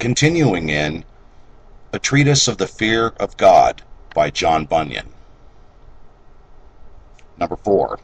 continuing 0.00 0.70
in 0.70 1.04
A 1.92 1.98
Treatise 1.98 2.48
of 2.48 2.56
the 2.56 2.66
Fear 2.66 3.08
of 3.20 3.36
God 3.36 3.82
by 4.14 4.30
John 4.30 4.64
Bunyan. 4.64 5.12
Number 7.36 7.56
4. 7.56 8.00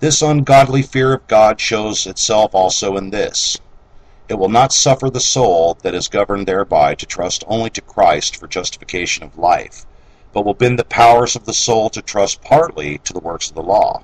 This 0.00 0.20
ungodly 0.20 0.82
fear 0.82 1.14
of 1.14 1.26
God 1.28 1.58
shows 1.58 2.06
itself 2.06 2.54
also 2.54 2.98
in 2.98 3.08
this. 3.08 3.56
It 4.28 4.34
will 4.34 4.50
not 4.50 4.70
suffer 4.70 5.08
the 5.08 5.18
soul 5.18 5.78
that 5.82 5.94
is 5.94 6.08
governed 6.08 6.46
thereby 6.46 6.94
to 6.96 7.06
trust 7.06 7.42
only 7.46 7.70
to 7.70 7.80
Christ 7.80 8.36
for 8.36 8.46
justification 8.46 9.24
of 9.24 9.38
life, 9.38 9.86
but 10.34 10.44
will 10.44 10.52
bend 10.52 10.78
the 10.78 10.84
powers 10.84 11.34
of 11.34 11.46
the 11.46 11.54
soul 11.54 11.88
to 11.88 12.02
trust 12.02 12.42
partly 12.42 12.98
to 12.98 13.14
the 13.14 13.20
works 13.20 13.48
of 13.48 13.54
the 13.54 13.62
law. 13.62 14.02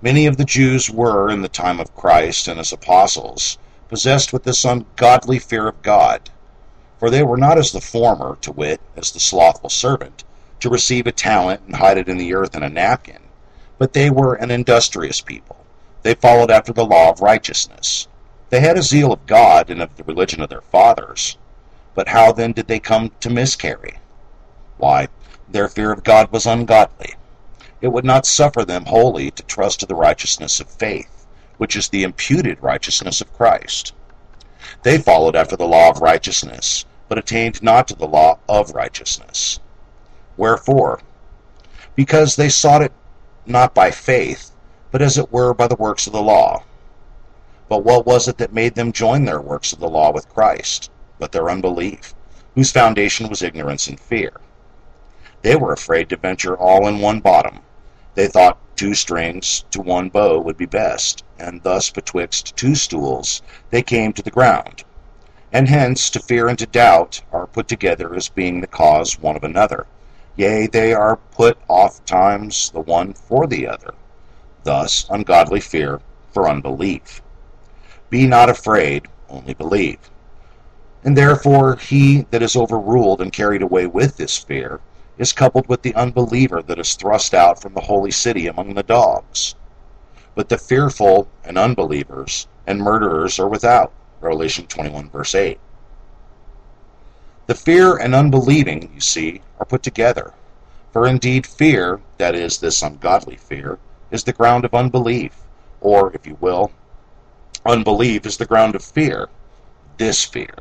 Many 0.00 0.24
of 0.24 0.38
the 0.38 0.46
Jews 0.46 0.88
were, 0.88 1.28
in 1.28 1.42
the 1.42 1.48
time 1.48 1.80
of 1.80 1.94
Christ 1.94 2.48
and 2.48 2.56
his 2.56 2.72
apostles, 2.72 3.58
possessed 3.88 4.32
with 4.32 4.44
this 4.44 4.64
ungodly 4.64 5.38
fear 5.38 5.68
of 5.68 5.82
God. 5.82 6.30
For 6.98 7.10
they 7.10 7.22
were 7.22 7.36
not 7.36 7.58
as 7.58 7.72
the 7.72 7.80
former, 7.80 8.36
to 8.40 8.52
wit, 8.52 8.80
as 8.96 9.10
the 9.10 9.20
slothful 9.20 9.70
servant, 9.70 10.24
to 10.60 10.70
receive 10.70 11.06
a 11.06 11.12
talent 11.12 11.62
and 11.66 11.76
hide 11.76 11.98
it 11.98 12.08
in 12.08 12.16
the 12.16 12.34
earth 12.34 12.56
in 12.56 12.62
a 12.62 12.68
napkin, 12.68 13.22
but 13.78 13.92
they 13.92 14.10
were 14.10 14.34
an 14.34 14.50
industrious 14.50 15.20
people. 15.20 15.64
They 16.02 16.14
followed 16.14 16.50
after 16.50 16.72
the 16.72 16.86
law 16.86 17.10
of 17.10 17.20
righteousness. 17.20 18.08
They 18.48 18.60
had 18.60 18.78
a 18.78 18.82
zeal 18.82 19.12
of 19.12 19.26
God 19.26 19.70
and 19.70 19.82
of 19.82 19.96
the 19.96 20.04
religion 20.04 20.40
of 20.40 20.48
their 20.48 20.62
fathers. 20.62 21.36
But 21.94 22.08
how 22.08 22.32
then 22.32 22.52
did 22.52 22.68
they 22.68 22.78
come 22.78 23.10
to 23.20 23.30
miscarry? 23.30 23.98
Why, 24.78 25.08
their 25.48 25.68
fear 25.68 25.92
of 25.92 26.04
God 26.04 26.30
was 26.30 26.46
ungodly. 26.46 27.14
It 27.80 27.88
would 27.88 28.04
not 28.04 28.26
suffer 28.26 28.64
them 28.64 28.84
wholly 28.84 29.30
to 29.32 29.42
trust 29.42 29.80
to 29.80 29.86
the 29.86 29.94
righteousness 29.94 30.60
of 30.60 30.70
faith, 30.70 31.15
which 31.58 31.76
is 31.76 31.88
the 31.88 32.02
imputed 32.02 32.62
righteousness 32.62 33.20
of 33.20 33.32
Christ. 33.32 33.92
They 34.82 34.98
followed 34.98 35.36
after 35.36 35.56
the 35.56 35.66
law 35.66 35.90
of 35.90 36.00
righteousness, 36.00 36.84
but 37.08 37.18
attained 37.18 37.62
not 37.62 37.88
to 37.88 37.94
the 37.94 38.06
law 38.06 38.38
of 38.48 38.74
righteousness. 38.74 39.60
Wherefore? 40.36 41.00
Because 41.94 42.36
they 42.36 42.48
sought 42.48 42.82
it 42.82 42.92
not 43.46 43.74
by 43.74 43.90
faith, 43.90 44.50
but 44.90 45.02
as 45.02 45.18
it 45.18 45.32
were 45.32 45.54
by 45.54 45.68
the 45.68 45.76
works 45.76 46.06
of 46.06 46.12
the 46.12 46.22
law. 46.22 46.64
But 47.68 47.84
what 47.84 48.06
was 48.06 48.28
it 48.28 48.38
that 48.38 48.52
made 48.52 48.74
them 48.74 48.92
join 48.92 49.24
their 49.24 49.40
works 49.40 49.72
of 49.72 49.80
the 49.80 49.88
law 49.88 50.12
with 50.12 50.28
Christ, 50.28 50.90
but 51.18 51.32
their 51.32 51.50
unbelief, 51.50 52.14
whose 52.54 52.72
foundation 52.72 53.28
was 53.28 53.42
ignorance 53.42 53.88
and 53.88 53.98
fear? 53.98 54.32
They 55.42 55.56
were 55.56 55.72
afraid 55.72 56.08
to 56.10 56.16
venture 56.16 56.56
all 56.56 56.86
in 56.86 57.00
one 57.00 57.20
bottom. 57.20 57.60
They 58.16 58.28
thought 58.28 58.56
two 58.76 58.94
strings 58.94 59.66
to 59.70 59.82
one 59.82 60.08
bow 60.08 60.38
would 60.40 60.56
be 60.56 60.64
best, 60.64 61.22
and 61.38 61.62
thus 61.62 61.90
betwixt 61.90 62.56
two 62.56 62.74
stools 62.74 63.42
they 63.68 63.82
came 63.82 64.14
to 64.14 64.22
the 64.22 64.30
ground. 64.30 64.84
And 65.52 65.68
hence 65.68 66.08
to 66.10 66.20
fear 66.20 66.48
and 66.48 66.58
to 66.58 66.64
doubt 66.64 67.20
are 67.30 67.46
put 67.46 67.68
together 67.68 68.14
as 68.14 68.30
being 68.30 68.62
the 68.62 68.66
cause 68.66 69.18
one 69.18 69.36
of 69.36 69.44
another. 69.44 69.86
Yea, 70.34 70.66
they 70.66 70.94
are 70.94 71.16
put 71.16 71.58
oft 71.68 72.06
times 72.06 72.70
the 72.70 72.80
one 72.80 73.12
for 73.12 73.46
the 73.46 73.68
other. 73.68 73.92
Thus 74.64 75.06
ungodly 75.10 75.60
fear 75.60 76.00
for 76.32 76.48
unbelief. 76.48 77.20
Be 78.08 78.26
not 78.26 78.48
afraid, 78.48 79.08
only 79.28 79.52
believe. 79.52 79.98
And 81.04 81.18
therefore 81.18 81.76
he 81.76 82.22
that 82.30 82.42
is 82.42 82.56
overruled 82.56 83.20
and 83.20 83.30
carried 83.30 83.60
away 83.60 83.86
with 83.86 84.16
this 84.16 84.38
fear 84.38 84.80
is 85.18 85.32
coupled 85.32 85.68
with 85.68 85.82
the 85.82 85.94
unbeliever 85.94 86.62
that 86.62 86.78
is 86.78 86.94
thrust 86.94 87.34
out 87.34 87.60
from 87.60 87.74
the 87.74 87.80
holy 87.80 88.10
city 88.10 88.46
among 88.46 88.74
the 88.74 88.82
dogs. 88.82 89.54
But 90.34 90.48
the 90.48 90.58
fearful 90.58 91.28
and 91.44 91.56
unbelievers 91.56 92.46
and 92.66 92.80
murderers 92.80 93.38
are 93.38 93.48
without. 93.48 93.92
Revelation 94.20 94.66
21, 94.66 95.10
verse 95.10 95.34
8. 95.34 95.58
The 97.46 97.54
fear 97.54 97.96
and 97.96 98.14
unbelieving, 98.14 98.90
you 98.94 99.00
see, 99.00 99.40
are 99.58 99.66
put 99.66 99.82
together. 99.82 100.34
For 100.92 101.06
indeed, 101.06 101.46
fear, 101.46 102.00
that 102.18 102.34
is, 102.34 102.58
this 102.58 102.82
ungodly 102.82 103.36
fear, 103.36 103.78
is 104.10 104.24
the 104.24 104.32
ground 104.32 104.64
of 104.64 104.74
unbelief, 104.74 105.32
or, 105.80 106.12
if 106.12 106.26
you 106.26 106.36
will, 106.40 106.72
unbelief 107.64 108.26
is 108.26 108.36
the 108.36 108.46
ground 108.46 108.74
of 108.74 108.84
fear, 108.84 109.28
this 109.96 110.24
fear. 110.24 110.54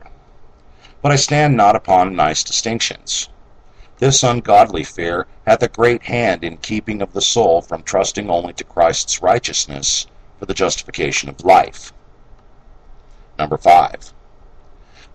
But 1.02 1.12
I 1.12 1.16
stand 1.16 1.56
not 1.56 1.76
upon 1.76 2.16
nice 2.16 2.44
distinctions. 2.44 3.30
This 3.98 4.24
ungodly 4.24 4.84
fear 4.84 5.26
hath 5.48 5.64
a 5.64 5.70
great 5.70 6.04
hand 6.04 6.44
in 6.44 6.58
keeping 6.58 7.02
of 7.02 7.14
the 7.14 7.22
soul 7.22 7.62
from 7.62 7.82
trusting 7.84 8.30
only 8.30 8.52
to 8.54 8.64
Christ's 8.66 9.22
righteousness 9.22 10.08
for 10.38 10.46
the 10.46 10.54
justification 10.54 11.30
of 11.30 11.46
life. 11.46 11.94
Number 13.40 13.58
5. 13.58 14.14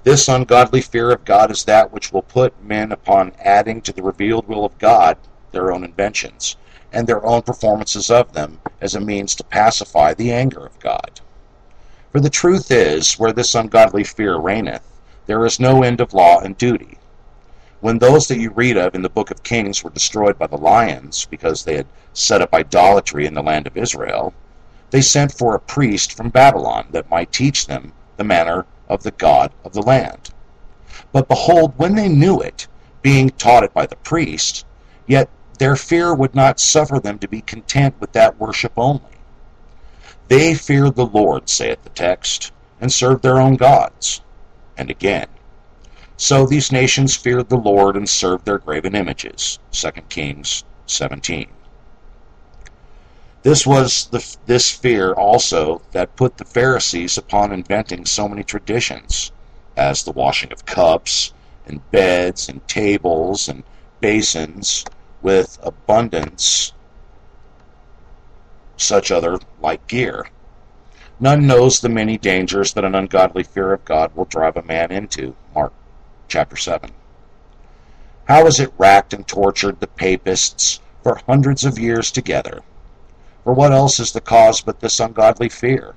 This 0.02 0.28
ungodly 0.28 0.80
fear 0.80 1.10
of 1.10 1.26
God 1.26 1.50
is 1.50 1.64
that 1.64 1.92
which 1.92 2.10
will 2.10 2.22
put 2.22 2.64
men 2.64 2.90
upon 2.90 3.32
adding 3.38 3.82
to 3.82 3.92
the 3.92 4.02
revealed 4.02 4.48
will 4.48 4.64
of 4.64 4.78
God 4.78 5.18
their 5.52 5.72
own 5.72 5.84
inventions, 5.84 6.56
and 6.90 7.06
their 7.06 7.24
own 7.26 7.42
performances 7.42 8.10
of 8.10 8.32
them, 8.32 8.60
as 8.80 8.94
a 8.94 9.00
means 9.00 9.34
to 9.34 9.44
pacify 9.44 10.14
the 10.14 10.32
anger 10.32 10.64
of 10.64 10.78
God. 10.78 11.20
For 12.12 12.20
the 12.20 12.30
truth 12.30 12.70
is, 12.70 13.18
where 13.18 13.32
this 13.32 13.54
ungodly 13.54 14.04
fear 14.04 14.36
reigneth, 14.36 14.86
there 15.26 15.44
is 15.44 15.60
no 15.60 15.82
end 15.82 16.00
of 16.00 16.14
law 16.14 16.40
and 16.40 16.56
duty. 16.56 16.99
When 17.80 17.98
those 17.98 18.28
that 18.28 18.38
you 18.38 18.50
read 18.50 18.76
of 18.76 18.94
in 18.94 19.00
the 19.00 19.08
book 19.08 19.30
of 19.30 19.42
Kings 19.42 19.82
were 19.82 19.90
destroyed 19.90 20.38
by 20.38 20.46
the 20.46 20.58
lions 20.58 21.26
because 21.30 21.64
they 21.64 21.76
had 21.76 21.86
set 22.12 22.42
up 22.42 22.52
idolatry 22.52 23.24
in 23.24 23.32
the 23.32 23.42
land 23.42 23.66
of 23.66 23.76
Israel, 23.76 24.34
they 24.90 25.00
sent 25.00 25.32
for 25.32 25.54
a 25.54 25.60
priest 25.60 26.12
from 26.12 26.28
Babylon 26.28 26.88
that 26.90 27.08
might 27.08 27.32
teach 27.32 27.66
them 27.66 27.92
the 28.18 28.24
manner 28.24 28.66
of 28.88 29.02
the 29.02 29.12
God 29.12 29.52
of 29.64 29.72
the 29.72 29.82
land. 29.82 30.30
But 31.10 31.28
behold, 31.28 31.72
when 31.76 31.94
they 31.94 32.08
knew 32.08 32.40
it, 32.40 32.66
being 33.00 33.30
taught 33.30 33.64
it 33.64 33.72
by 33.72 33.86
the 33.86 33.96
priest, 33.96 34.66
yet 35.06 35.30
their 35.58 35.76
fear 35.76 36.14
would 36.14 36.34
not 36.34 36.60
suffer 36.60 36.98
them 36.98 37.18
to 37.20 37.28
be 37.28 37.40
content 37.40 37.94
with 37.98 38.12
that 38.12 38.38
worship 38.38 38.72
only. 38.76 39.02
They 40.28 40.54
feared 40.54 40.96
the 40.96 41.06
Lord, 41.06 41.48
saith 41.48 41.82
the 41.82 41.90
text, 41.90 42.52
and 42.80 42.92
served 42.92 43.22
their 43.22 43.40
own 43.40 43.56
gods. 43.56 44.20
And 44.76 44.90
again, 44.90 45.28
so 46.20 46.44
these 46.44 46.70
nations 46.70 47.16
feared 47.16 47.48
the 47.48 47.56
Lord 47.56 47.96
and 47.96 48.06
served 48.06 48.44
their 48.44 48.58
graven 48.58 48.94
images. 48.94 49.58
2 49.72 49.90
Kings 50.10 50.64
17. 50.84 51.48
This 53.42 53.66
was 53.66 54.06
the, 54.08 54.36
this 54.44 54.70
fear 54.70 55.14
also 55.14 55.80
that 55.92 56.16
put 56.16 56.36
the 56.36 56.44
Pharisees 56.44 57.16
upon 57.16 57.52
inventing 57.52 58.04
so 58.04 58.28
many 58.28 58.44
traditions, 58.44 59.32
as 59.78 60.02
the 60.02 60.12
washing 60.12 60.52
of 60.52 60.66
cups, 60.66 61.32
and 61.64 61.90
beds, 61.90 62.50
and 62.50 62.68
tables, 62.68 63.48
and 63.48 63.62
basins, 64.02 64.84
with 65.22 65.58
abundance 65.62 66.74
such 68.76 69.10
other 69.10 69.38
like 69.62 69.86
gear. 69.86 70.28
None 71.18 71.46
knows 71.46 71.80
the 71.80 71.88
many 71.88 72.18
dangers 72.18 72.74
that 72.74 72.84
an 72.84 72.94
ungodly 72.94 73.42
fear 73.42 73.72
of 73.72 73.86
God 73.86 74.14
will 74.14 74.26
drive 74.26 74.58
a 74.58 74.62
man 74.62 74.92
into. 74.92 75.34
Mark 75.54 75.72
chapter 76.30 76.56
7. 76.56 76.92
How 78.26 78.44
has 78.44 78.60
it 78.60 78.72
racked 78.78 79.12
and 79.12 79.26
tortured 79.26 79.80
the 79.80 79.88
papists 79.88 80.78
for 81.02 81.20
hundreds 81.26 81.64
of 81.64 81.76
years 81.76 82.12
together? 82.12 82.62
For 83.42 83.52
what 83.52 83.72
else 83.72 83.98
is 83.98 84.12
the 84.12 84.20
cause 84.20 84.60
but 84.60 84.78
this 84.78 85.00
ungodly 85.00 85.48
fear? 85.48 85.96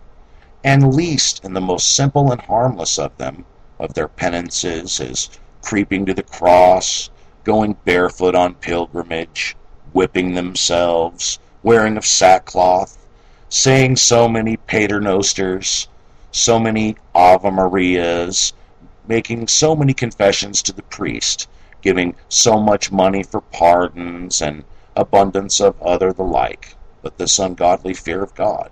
And 0.64 0.96
least 0.96 1.46
in 1.46 1.54
the 1.54 1.62
most 1.62 1.96
simple 1.96 2.32
and 2.32 2.42
harmless 2.42 2.98
of 2.98 3.16
them, 3.18 3.46
of 3.80 3.94
their 3.94 4.08
penances, 4.08 5.00
is 5.00 5.30
creeping 5.62 6.04
to 6.08 6.16
the 6.16 6.24
cross, 6.24 7.12
going 7.44 7.78
barefoot 7.86 8.34
on 8.34 8.56
pilgrimage, 8.56 9.56
whipping 9.92 10.34
themselves, 10.34 11.38
wearing 11.62 11.96
of 11.96 12.08
sackcloth, 12.08 12.98
saying 13.50 13.98
so 13.98 14.28
many 14.28 14.58
paternosters, 14.58 15.86
so 16.32 16.58
many 16.58 16.96
Ave 17.14 17.52
Marias, 17.52 18.54
making 19.08 19.48
so 19.48 19.76
many 19.76 19.94
confessions 19.94 20.62
to 20.62 20.74
the 20.74 20.84
priest, 20.84 21.48
giving 21.82 22.16
so 22.30 22.60
much 22.60 22.92
money 22.92 23.24
for 23.24 23.42
pardons 23.42 24.42
and 24.42 24.64
abundance 24.96 25.60
of 25.60 25.82
other 25.82 26.14
the 26.14 26.24
like, 26.24 26.76
but 27.02 27.18
this 27.18 27.40
ungodly 27.40 27.94
fear 27.94 28.24
of 28.24 28.36
God. 28.36 28.72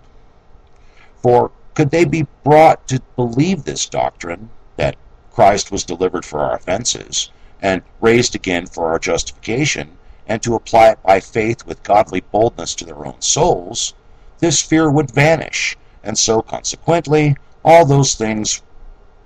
For 1.22 1.52
could 1.74 1.92
they 1.92 2.06
be 2.06 2.28
brought 2.44 2.88
to 2.88 3.02
believe 3.16 3.64
this 3.64 3.86
doctrine, 3.86 4.50
that 4.76 4.96
Christ 5.32 5.72
was 5.72 5.84
delivered 5.84 6.26
for 6.26 6.40
our 6.40 6.56
offenses, 6.56 7.30
and 7.62 7.82
raised 8.00 8.36
again 8.36 8.66
for 8.66 8.92
our 8.92 9.00
justification, 9.00 9.98
and 10.28 10.42
to 10.44 10.56
apply 10.56 10.90
it 10.90 11.04
by 11.04 11.20
faith 11.20 11.66
with 11.66 11.84
godly 11.84 12.22
boldness 12.22 12.76
to 12.76 12.86
their 12.86 13.06
own 13.06 13.22
souls, 13.22 13.94
this 14.40 14.62
fear 14.62 14.90
would 14.90 15.12
vanish, 15.12 15.78
and 16.04 16.18
so 16.18 16.42
consequently 16.42 17.36
all 17.64 17.86
those 17.86 18.16
things 18.16 18.62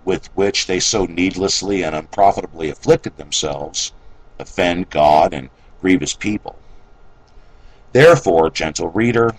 with 0.05 0.27
which 0.35 0.67
they 0.67 0.79
so 0.79 1.05
needlessly 1.05 1.83
and 1.83 1.95
unprofitably 1.95 2.69
afflicted 2.69 3.17
themselves, 3.17 3.91
offend 4.39 4.89
God 4.89 5.33
and 5.33 5.49
grieve 5.81 6.01
his 6.01 6.13
people. 6.13 6.55
Therefore, 7.91 8.49
gentle 8.49 8.89
reader, 8.89 9.35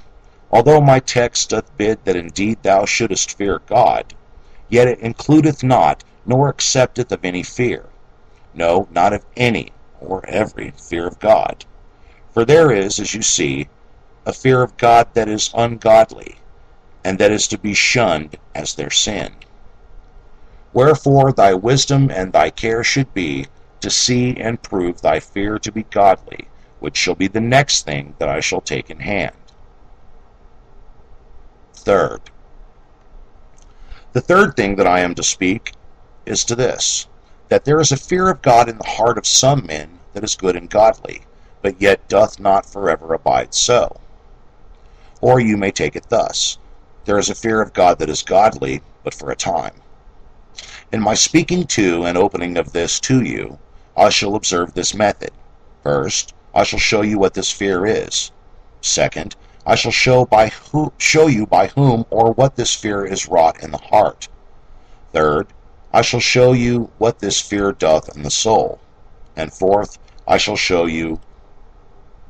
although 0.50 0.80
my 0.80 0.98
text 0.98 1.50
doth 1.50 1.76
bid 1.76 2.04
that 2.04 2.16
indeed 2.16 2.62
thou 2.62 2.84
shouldest 2.84 3.38
fear 3.38 3.60
God, 3.66 4.14
yet 4.68 4.88
it 4.88 4.98
includeth 5.00 5.62
not 5.62 6.02
nor 6.24 6.48
accepteth 6.48 7.12
of 7.12 7.24
any 7.24 7.42
fear. 7.42 7.86
No, 8.52 8.88
not 8.90 9.12
of 9.12 9.24
any 9.36 9.72
or 10.00 10.26
every 10.26 10.72
fear 10.72 11.06
of 11.06 11.18
God. 11.18 11.64
For 12.32 12.44
there 12.44 12.72
is, 12.72 12.98
as 12.98 13.14
you 13.14 13.22
see, 13.22 13.68
a 14.24 14.32
fear 14.32 14.62
of 14.62 14.76
God 14.76 15.08
that 15.14 15.28
is 15.28 15.50
ungodly, 15.54 16.36
and 17.04 17.18
that 17.18 17.30
is 17.30 17.46
to 17.48 17.58
be 17.58 17.74
shunned 17.74 18.36
as 18.54 18.74
their 18.74 18.90
sin. 18.90 19.32
Wherefore 20.72 21.32
thy 21.32 21.54
wisdom 21.54 22.10
and 22.10 22.32
thy 22.32 22.50
care 22.50 22.84
should 22.84 23.12
be 23.14 23.46
to 23.80 23.90
see 23.90 24.36
and 24.36 24.62
prove 24.62 25.00
thy 25.00 25.20
fear 25.20 25.58
to 25.58 25.72
be 25.72 25.84
godly, 25.84 26.48
which 26.80 26.96
shall 26.96 27.14
be 27.14 27.28
the 27.28 27.40
next 27.40 27.84
thing 27.84 28.14
that 28.18 28.28
I 28.28 28.40
shall 28.40 28.60
take 28.60 28.90
in 28.90 29.00
hand. 29.00 29.34
Third, 31.74 32.20
the 34.12 34.20
third 34.20 34.56
thing 34.56 34.76
that 34.76 34.86
I 34.86 35.00
am 35.00 35.14
to 35.14 35.22
speak 35.22 35.72
is 36.24 36.44
to 36.44 36.54
this 36.54 37.06
that 37.48 37.64
there 37.64 37.80
is 37.80 37.92
a 37.92 37.96
fear 37.96 38.28
of 38.28 38.42
God 38.42 38.68
in 38.68 38.78
the 38.78 38.84
heart 38.84 39.18
of 39.18 39.26
some 39.26 39.66
men 39.66 40.00
that 40.14 40.24
is 40.24 40.34
good 40.34 40.56
and 40.56 40.68
godly, 40.68 41.22
but 41.62 41.80
yet 41.80 42.08
doth 42.08 42.40
not 42.40 42.66
forever 42.66 43.14
abide 43.14 43.54
so. 43.54 44.00
Or 45.20 45.38
you 45.38 45.56
may 45.56 45.70
take 45.70 45.94
it 45.94 46.08
thus 46.08 46.58
there 47.04 47.18
is 47.18 47.30
a 47.30 47.34
fear 47.36 47.62
of 47.62 47.72
God 47.72 48.00
that 48.00 48.10
is 48.10 48.22
godly, 48.22 48.82
but 49.04 49.14
for 49.14 49.30
a 49.30 49.36
time. 49.36 49.74
In 50.92 51.02
my 51.02 51.14
speaking 51.14 51.64
to 51.64 52.04
and 52.04 52.16
opening 52.16 52.56
of 52.56 52.72
this 52.72 53.00
to 53.00 53.20
you, 53.22 53.58
I 53.96 54.08
shall 54.08 54.36
observe 54.36 54.74
this 54.74 54.94
method. 54.94 55.30
First, 55.82 56.32
I 56.54 56.62
shall 56.62 56.78
show 56.78 57.02
you 57.02 57.18
what 57.18 57.34
this 57.34 57.50
fear 57.50 57.84
is. 57.84 58.30
Second, 58.80 59.34
I 59.66 59.74
shall 59.74 59.90
show 59.90 60.24
by 60.24 60.48
who, 60.48 60.92
show 60.96 61.26
you 61.26 61.44
by 61.44 61.66
whom 61.66 62.06
or 62.08 62.32
what 62.32 62.54
this 62.54 62.72
fear 62.74 63.04
is 63.04 63.26
wrought 63.26 63.60
in 63.62 63.72
the 63.72 63.78
heart. 63.78 64.28
Third, 65.12 65.48
I 65.92 66.02
shall 66.02 66.20
show 66.20 66.52
you 66.52 66.90
what 66.98 67.18
this 67.18 67.40
fear 67.40 67.72
doth 67.72 68.14
in 68.14 68.22
the 68.22 68.30
soul. 68.30 68.78
And 69.34 69.52
fourth, 69.52 69.98
I 70.28 70.38
shall 70.38 70.56
show 70.56 70.86
you 70.86 71.20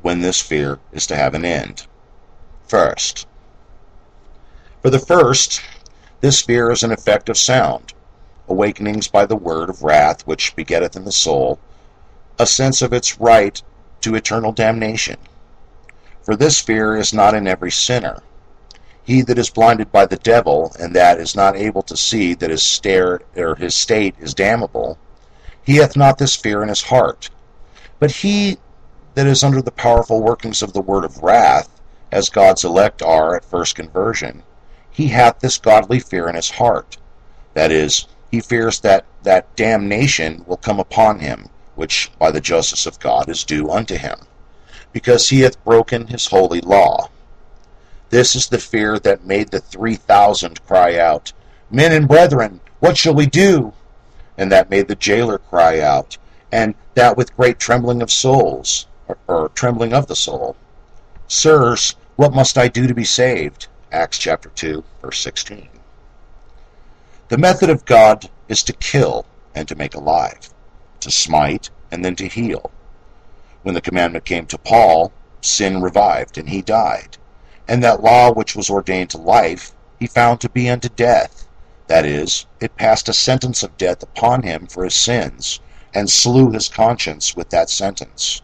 when 0.00 0.22
this 0.22 0.40
fear 0.40 0.78
is 0.92 1.06
to 1.08 1.16
have 1.16 1.34
an 1.34 1.44
end. 1.44 1.86
First, 2.66 3.26
for 4.80 4.88
the 4.88 4.98
first, 4.98 5.60
this 6.20 6.40
fear 6.40 6.70
is 6.70 6.82
an 6.82 6.92
effect 6.92 7.28
of 7.28 7.36
sound, 7.36 7.92
awakenings 8.48 9.08
by 9.08 9.26
the 9.26 9.36
word 9.36 9.68
of 9.68 9.82
wrath 9.82 10.26
which 10.26 10.54
begetteth 10.56 10.96
in 10.96 11.04
the 11.04 11.12
soul 11.12 11.58
a 12.38 12.46
sense 12.46 12.82
of 12.82 12.92
its 12.92 13.18
right 13.18 13.62
to 14.00 14.14
eternal 14.14 14.52
damnation. 14.52 15.16
For 16.22 16.36
this 16.36 16.60
fear 16.60 16.96
is 16.96 17.14
not 17.14 17.34
in 17.34 17.46
every 17.46 17.70
sinner. 17.70 18.22
He 19.04 19.22
that 19.22 19.38
is 19.38 19.50
blinded 19.50 19.92
by 19.92 20.06
the 20.06 20.16
devil, 20.16 20.74
and 20.78 20.94
that 20.94 21.18
is 21.18 21.36
not 21.36 21.56
able 21.56 21.82
to 21.84 21.96
see 21.96 22.34
that 22.34 22.50
his 22.50 22.62
stare 22.62 23.20
or 23.36 23.54
his 23.54 23.74
state 23.74 24.16
is 24.18 24.34
damnable, 24.34 24.98
he 25.62 25.76
hath 25.76 25.96
not 25.96 26.18
this 26.18 26.36
fear 26.36 26.62
in 26.62 26.68
his 26.68 26.82
heart. 26.82 27.30
But 27.98 28.10
he 28.10 28.58
that 29.14 29.26
is 29.26 29.42
under 29.42 29.62
the 29.62 29.70
powerful 29.70 30.20
workings 30.20 30.62
of 30.62 30.72
the 30.72 30.80
word 30.80 31.04
of 31.04 31.22
wrath, 31.22 31.68
as 32.12 32.28
God's 32.28 32.64
elect 32.64 33.02
are 33.02 33.34
at 33.34 33.44
first 33.44 33.74
conversion, 33.74 34.42
he 34.90 35.08
hath 35.08 35.40
this 35.40 35.58
godly 35.58 36.00
fear 36.00 36.28
in 36.28 36.34
his 36.34 36.50
heart. 36.50 36.98
That 37.54 37.70
is, 37.70 38.06
he 38.30 38.40
fears 38.40 38.80
that 38.80 39.04
that 39.22 39.54
damnation 39.56 40.44
will 40.46 40.56
come 40.56 40.80
upon 40.80 41.20
him, 41.20 41.48
which 41.74 42.10
by 42.18 42.30
the 42.30 42.40
justice 42.40 42.86
of 42.86 43.00
God 43.00 43.28
is 43.28 43.44
due 43.44 43.70
unto 43.70 43.96
him 43.96 44.18
because 44.96 45.28
he 45.28 45.40
hath 45.40 45.62
broken 45.62 46.06
his 46.06 46.24
holy 46.28 46.62
law. 46.62 47.10
This 48.08 48.34
is 48.34 48.48
the 48.48 48.56
fear 48.58 48.98
that 49.00 49.26
made 49.26 49.50
the 49.50 49.60
three 49.60 49.96
thousand 49.96 50.64
cry 50.66 50.96
out, 50.96 51.34
Men 51.70 51.92
and 51.92 52.08
brethren, 52.08 52.60
what 52.80 52.96
shall 52.96 53.12
we 53.12 53.26
do? 53.26 53.74
And 54.38 54.50
that 54.50 54.70
made 54.70 54.88
the 54.88 54.94
jailer 54.94 55.36
cry 55.36 55.80
out, 55.80 56.16
and 56.50 56.74
that 56.94 57.14
with 57.14 57.36
great 57.36 57.58
trembling 57.58 58.00
of 58.00 58.10
souls, 58.10 58.86
or, 59.06 59.18
or 59.26 59.50
trembling 59.50 59.92
of 59.92 60.06
the 60.06 60.16
soul. 60.16 60.56
Sirs, 61.28 61.94
what 62.16 62.32
must 62.32 62.56
I 62.56 62.66
do 62.66 62.86
to 62.86 62.94
be 62.94 63.04
saved? 63.04 63.66
Acts 63.92 64.16
chapter 64.16 64.48
2, 64.48 64.82
verse 65.02 65.20
16. 65.20 65.68
The 67.28 67.38
method 67.38 67.70
of 67.70 67.84
God 67.84 68.30
is 68.46 68.62
to 68.62 68.72
kill 68.72 69.26
and 69.52 69.66
to 69.66 69.74
make 69.74 69.96
alive, 69.96 70.50
to 71.00 71.10
smite 71.10 71.70
and 71.90 72.04
then 72.04 72.14
to 72.16 72.28
heal, 72.28 72.70
when 73.64 73.74
the 73.74 73.80
commandment 73.80 74.24
came 74.24 74.46
to 74.46 74.58
Paul, 74.58 75.12
sin 75.40 75.82
revived, 75.82 76.38
and 76.38 76.48
he 76.48 76.62
died. 76.62 77.16
And 77.66 77.82
that 77.82 78.00
law 78.00 78.30
which 78.32 78.54
was 78.54 78.70
ordained 78.70 79.10
to 79.10 79.18
life, 79.18 79.72
he 79.98 80.06
found 80.06 80.40
to 80.40 80.48
be 80.48 80.70
unto 80.70 80.88
death. 80.88 81.48
That 81.88 82.06
is, 82.06 82.46
it 82.60 82.76
passed 82.76 83.08
a 83.08 83.12
sentence 83.12 83.64
of 83.64 83.76
death 83.76 84.04
upon 84.04 84.42
him 84.42 84.68
for 84.68 84.84
his 84.84 84.94
sins, 84.94 85.58
and 85.92 86.08
slew 86.08 86.52
his 86.52 86.68
conscience 86.68 87.34
with 87.34 87.50
that 87.50 87.70
sentence. 87.70 88.40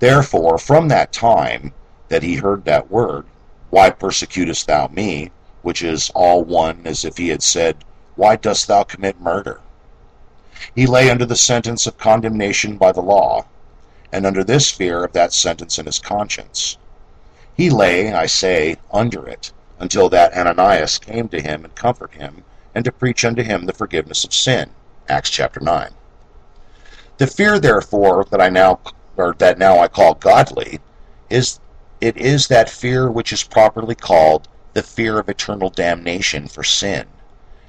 Therefore, 0.00 0.58
from 0.58 0.88
that 0.88 1.14
time 1.14 1.72
that 2.08 2.22
he 2.22 2.34
heard 2.34 2.66
that 2.66 2.90
word, 2.90 3.24
Why 3.70 3.88
persecutest 3.88 4.66
thou 4.66 4.88
me? 4.88 5.30
Which 5.64 5.82
is 5.82 6.10
all 6.14 6.44
one 6.44 6.82
as 6.84 7.04
if 7.04 7.16
he 7.16 7.30
had 7.30 7.42
said, 7.42 7.76
Why 8.16 8.36
dost 8.36 8.68
thou 8.68 8.84
commit 8.84 9.20
murder? 9.20 9.60
He 10.74 10.86
lay 10.86 11.10
under 11.10 11.24
the 11.24 11.36
sentence 11.36 11.86
of 11.86 11.98
condemnation 11.98 12.76
by 12.76 12.92
the 12.92 13.00
law, 13.00 13.46
and 14.12 14.26
under 14.26 14.44
this 14.44 14.70
fear 14.70 15.02
of 15.02 15.12
that 15.14 15.32
sentence 15.32 15.78
in 15.78 15.86
his 15.86 15.98
conscience. 15.98 16.76
He 17.56 17.70
lay, 17.70 18.12
I 18.12 18.26
say, 18.26 18.76
under 18.92 19.26
it, 19.26 19.52
until 19.78 20.08
that 20.10 20.34
Ananias 20.34 20.98
came 20.98 21.28
to 21.28 21.40
him 21.40 21.64
and 21.64 21.74
comfort 21.74 22.12
him, 22.12 22.44
and 22.74 22.84
to 22.84 22.92
preach 22.92 23.24
unto 23.24 23.42
him 23.42 23.64
the 23.64 23.72
forgiveness 23.72 24.22
of 24.22 24.34
sin. 24.34 24.70
Acts 25.08 25.30
chapter 25.30 25.60
9. 25.60 25.90
The 27.16 27.26
fear, 27.26 27.58
therefore, 27.58 28.26
that 28.30 28.40
I 28.40 28.50
now 28.50 28.80
or 29.16 29.34
that 29.38 29.58
now 29.58 29.78
I 29.78 29.88
call 29.88 30.14
godly, 30.14 30.80
is 31.30 31.58
it 32.00 32.16
is 32.18 32.48
that 32.48 32.68
fear 32.68 33.10
which 33.10 33.32
is 33.32 33.42
properly 33.42 33.94
called 33.94 34.46
the 34.74 34.82
fear 34.82 35.18
of 35.18 35.28
eternal 35.28 35.70
damnation 35.70 36.46
for 36.46 36.62
sin. 36.62 37.06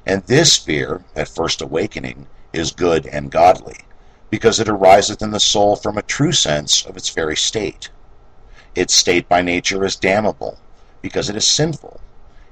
And 0.06 0.24
this 0.24 0.58
fear, 0.58 1.04
at 1.16 1.28
first 1.28 1.62
awakening, 1.62 2.28
is 2.54 2.72
good 2.72 3.08
and 3.08 3.32
godly 3.32 3.78
because 4.30 4.60
it 4.60 4.68
ariseth 4.68 5.22
in 5.22 5.32
the 5.32 5.40
soul 5.40 5.76
from 5.76 5.98
a 5.98 6.02
true 6.02 6.32
sense 6.32 6.86
of 6.86 6.98
its 6.98 7.10
very 7.10 7.38
state. 7.38 7.90
Its 8.76 8.94
state 8.94 9.30
by 9.30 9.42
nature 9.42 9.86
is 9.86 9.96
damnable, 9.96 10.58
because 11.02 11.30
it 11.30 11.36
is 11.36 11.48
sinful, 11.48 12.02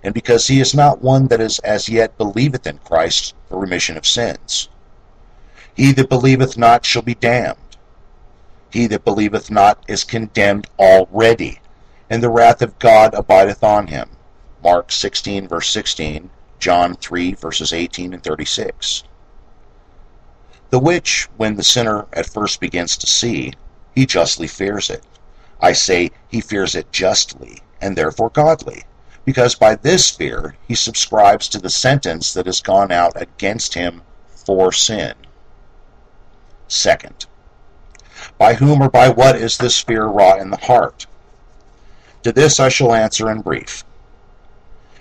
and 0.03 0.13
because 0.13 0.47
he 0.47 0.61
is 0.61 0.73
not 0.73 1.01
one 1.01 1.27
that 1.27 1.41
is 1.41 1.59
as 1.59 1.89
yet 1.89 2.17
believeth 2.17 2.65
in 2.65 2.77
Christ 2.79 3.35
for 3.49 3.59
remission 3.59 3.97
of 3.97 4.05
sins. 4.05 4.69
He 5.73 5.91
that 5.93 6.07
believeth 6.07 6.57
not 6.57 6.85
shall 6.85 7.01
be 7.01 7.15
damned. 7.15 7.57
He 8.69 8.87
that 8.87 9.03
believeth 9.03 9.51
not 9.51 9.83
is 9.87 10.03
condemned 10.03 10.67
already, 10.79 11.59
and 12.09 12.23
the 12.23 12.29
wrath 12.29 12.61
of 12.61 12.79
God 12.79 13.13
abideth 13.13 13.63
on 13.63 13.87
him. 13.87 14.09
Mark 14.63 14.91
16, 14.91 15.47
verse 15.47 15.69
16, 15.69 16.29
John 16.59 16.95
3, 16.95 17.33
verses 17.33 17.73
18 17.73 18.13
and 18.13 18.23
36 18.23 19.03
the 20.73 20.79
which, 20.79 21.29
when 21.37 21.55
the 21.55 21.63
sinner 21.63 22.07
at 22.13 22.25
first 22.25 22.59
begins 22.59 22.97
to 22.97 23.05
see, 23.05 23.53
he 23.93 24.07
justly 24.07 24.47
fears 24.47 24.89
it. 24.89 25.03
I 25.61 25.71
say 25.71 26.09
he 26.29 26.41
fears 26.41 26.73
it 26.73 26.91
justly, 26.91 27.59
and 27.79 27.95
therefore 27.95 28.31
godly, 28.31 28.83
because 29.23 29.53
by 29.53 29.75
this 29.75 30.09
fear 30.09 30.55
he 30.67 30.73
subscribes 30.73 31.47
to 31.49 31.59
the 31.59 31.69
sentence 31.69 32.33
that 32.33 32.47
has 32.47 32.59
gone 32.59 32.91
out 32.91 33.13
against 33.21 33.75
him 33.75 34.01
for 34.29 34.71
sin. 34.71 35.13
Second, 36.67 37.27
by 38.39 38.55
whom 38.55 38.81
or 38.81 38.89
by 38.89 39.09
what 39.09 39.35
is 39.35 39.59
this 39.59 39.79
fear 39.79 40.05
wrought 40.05 40.39
in 40.39 40.49
the 40.49 40.57
heart? 40.57 41.05
To 42.23 42.31
this 42.31 42.59
I 42.59 42.69
shall 42.69 42.95
answer 42.95 43.29
in 43.29 43.41
brief. 43.41 43.85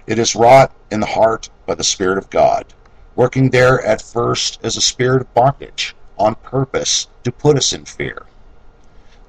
It 0.06 0.18
is 0.18 0.35
wrought 0.35 0.73
in 0.90 1.00
the 1.00 1.06
heart 1.06 1.50
by 1.66 1.75
the 1.75 1.85
Spirit 1.85 2.18
of 2.18 2.30
God 2.30 2.66
working 3.14 3.50
there 3.50 3.80
at 3.85 4.00
first 4.00 4.59
as 4.62 4.76
a 4.76 4.80
spirit 4.80 5.23
of 5.23 5.35
bondage, 5.35 5.94
on 6.18 6.35
purpose 6.37 7.09
to 7.25 7.32
put 7.32 7.56
us 7.56 7.73
in 7.73 7.85
fear. 7.85 8.26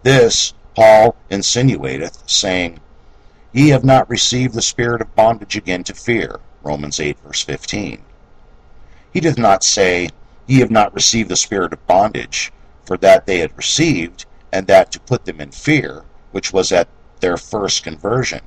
This 0.04 0.54
Paul 0.76 1.16
insinuateth, 1.30 2.30
saying, 2.30 2.80
Ye 3.52 3.70
have 3.70 3.84
not 3.84 4.10
received 4.10 4.54
the 4.54 4.62
spirit 4.62 5.02
of 5.02 5.16
bondage 5.16 5.56
again 5.56 5.84
to 5.86 5.94
fear. 5.94 6.40
Romans 6.64 7.00
8, 7.00 7.20
verse 7.20 7.44
15. 7.44 8.02
He 9.12 9.20
doth 9.20 9.38
not 9.38 9.64
say, 9.64 10.10
Ye 10.48 10.60
have 10.60 10.72
not 10.72 10.94
received 10.94 11.30
the 11.30 11.36
spirit 11.36 11.74
of 11.74 11.86
bondage, 11.88 12.52
for 12.86 12.98
that 12.98 13.26
they 13.26 13.40
had 13.40 13.56
received, 13.56 14.26
and 14.52 14.68
that 14.68 14.92
to 14.92 15.00
put 15.00 15.26
them 15.26 15.40
in 15.40 15.52
fear, 15.52 16.04
which 16.32 16.52
was 16.52 16.72
at 16.72 16.88
their 17.20 17.38
first 17.38 17.84
conversion, 17.84 18.42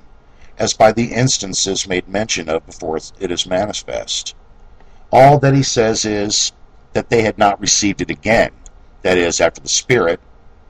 as 0.59 0.73
by 0.73 0.93
the 0.93 1.13
instances 1.13 1.89
made 1.89 2.09
mention 2.09 2.49
of 2.49 2.65
before 2.67 2.97
it 2.97 3.31
is 3.31 3.47
manifest. 3.47 4.35
All 5.13 5.39
that 5.39 5.55
he 5.55 5.63
says 5.63 6.05
is 6.05 6.53
that 6.93 7.11
they 7.11 7.23
had 7.23 7.39
not 7.39 7.61
received 7.61 8.01
it 8.01 8.11
again. 8.11 8.53
That 9.03 9.19
is, 9.19 9.41
after 9.41 9.61
the 9.61 9.69
Spirit, 9.69 10.21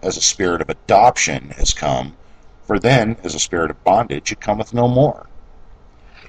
as 0.03 0.17
a 0.17 0.23
spirit 0.23 0.61
of 0.61 0.69
adoption, 0.69 1.51
has 1.51 1.73
come, 1.73 2.17
for 2.65 2.79
then, 2.79 3.17
as 3.23 3.35
a 3.35 3.41
spirit 3.41 3.71
of 3.71 3.85
bondage, 3.85 4.33
it 4.33 4.41
cometh 4.41 4.75
no 4.75 4.89
more. 4.89 5.27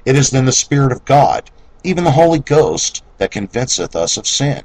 It 0.06 0.16
is 0.16 0.30
then 0.30 0.46
the 0.46 0.52
Spirit 0.52 0.92
of 0.92 1.06
God, 1.06 1.50
even 1.84 2.04
the 2.04 2.12
Holy 2.12 2.40
Ghost, 2.40 3.04
that 3.18 3.32
convinceth 3.32 3.96
us 3.96 4.18
of 4.18 4.28
sin, 4.28 4.64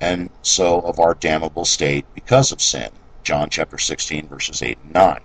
and 0.00 0.30
so 0.42 0.80
of 0.80 0.98
our 0.98 1.14
damnable 1.14 1.64
state 1.64 2.04
because 2.14 2.52
of 2.52 2.60
sin. 2.60 2.90
John 3.22 3.48
chapter 3.48 3.78
16, 3.78 4.28
verses 4.28 4.62
8 4.62 4.78
and 4.82 4.92
9. 4.94 5.20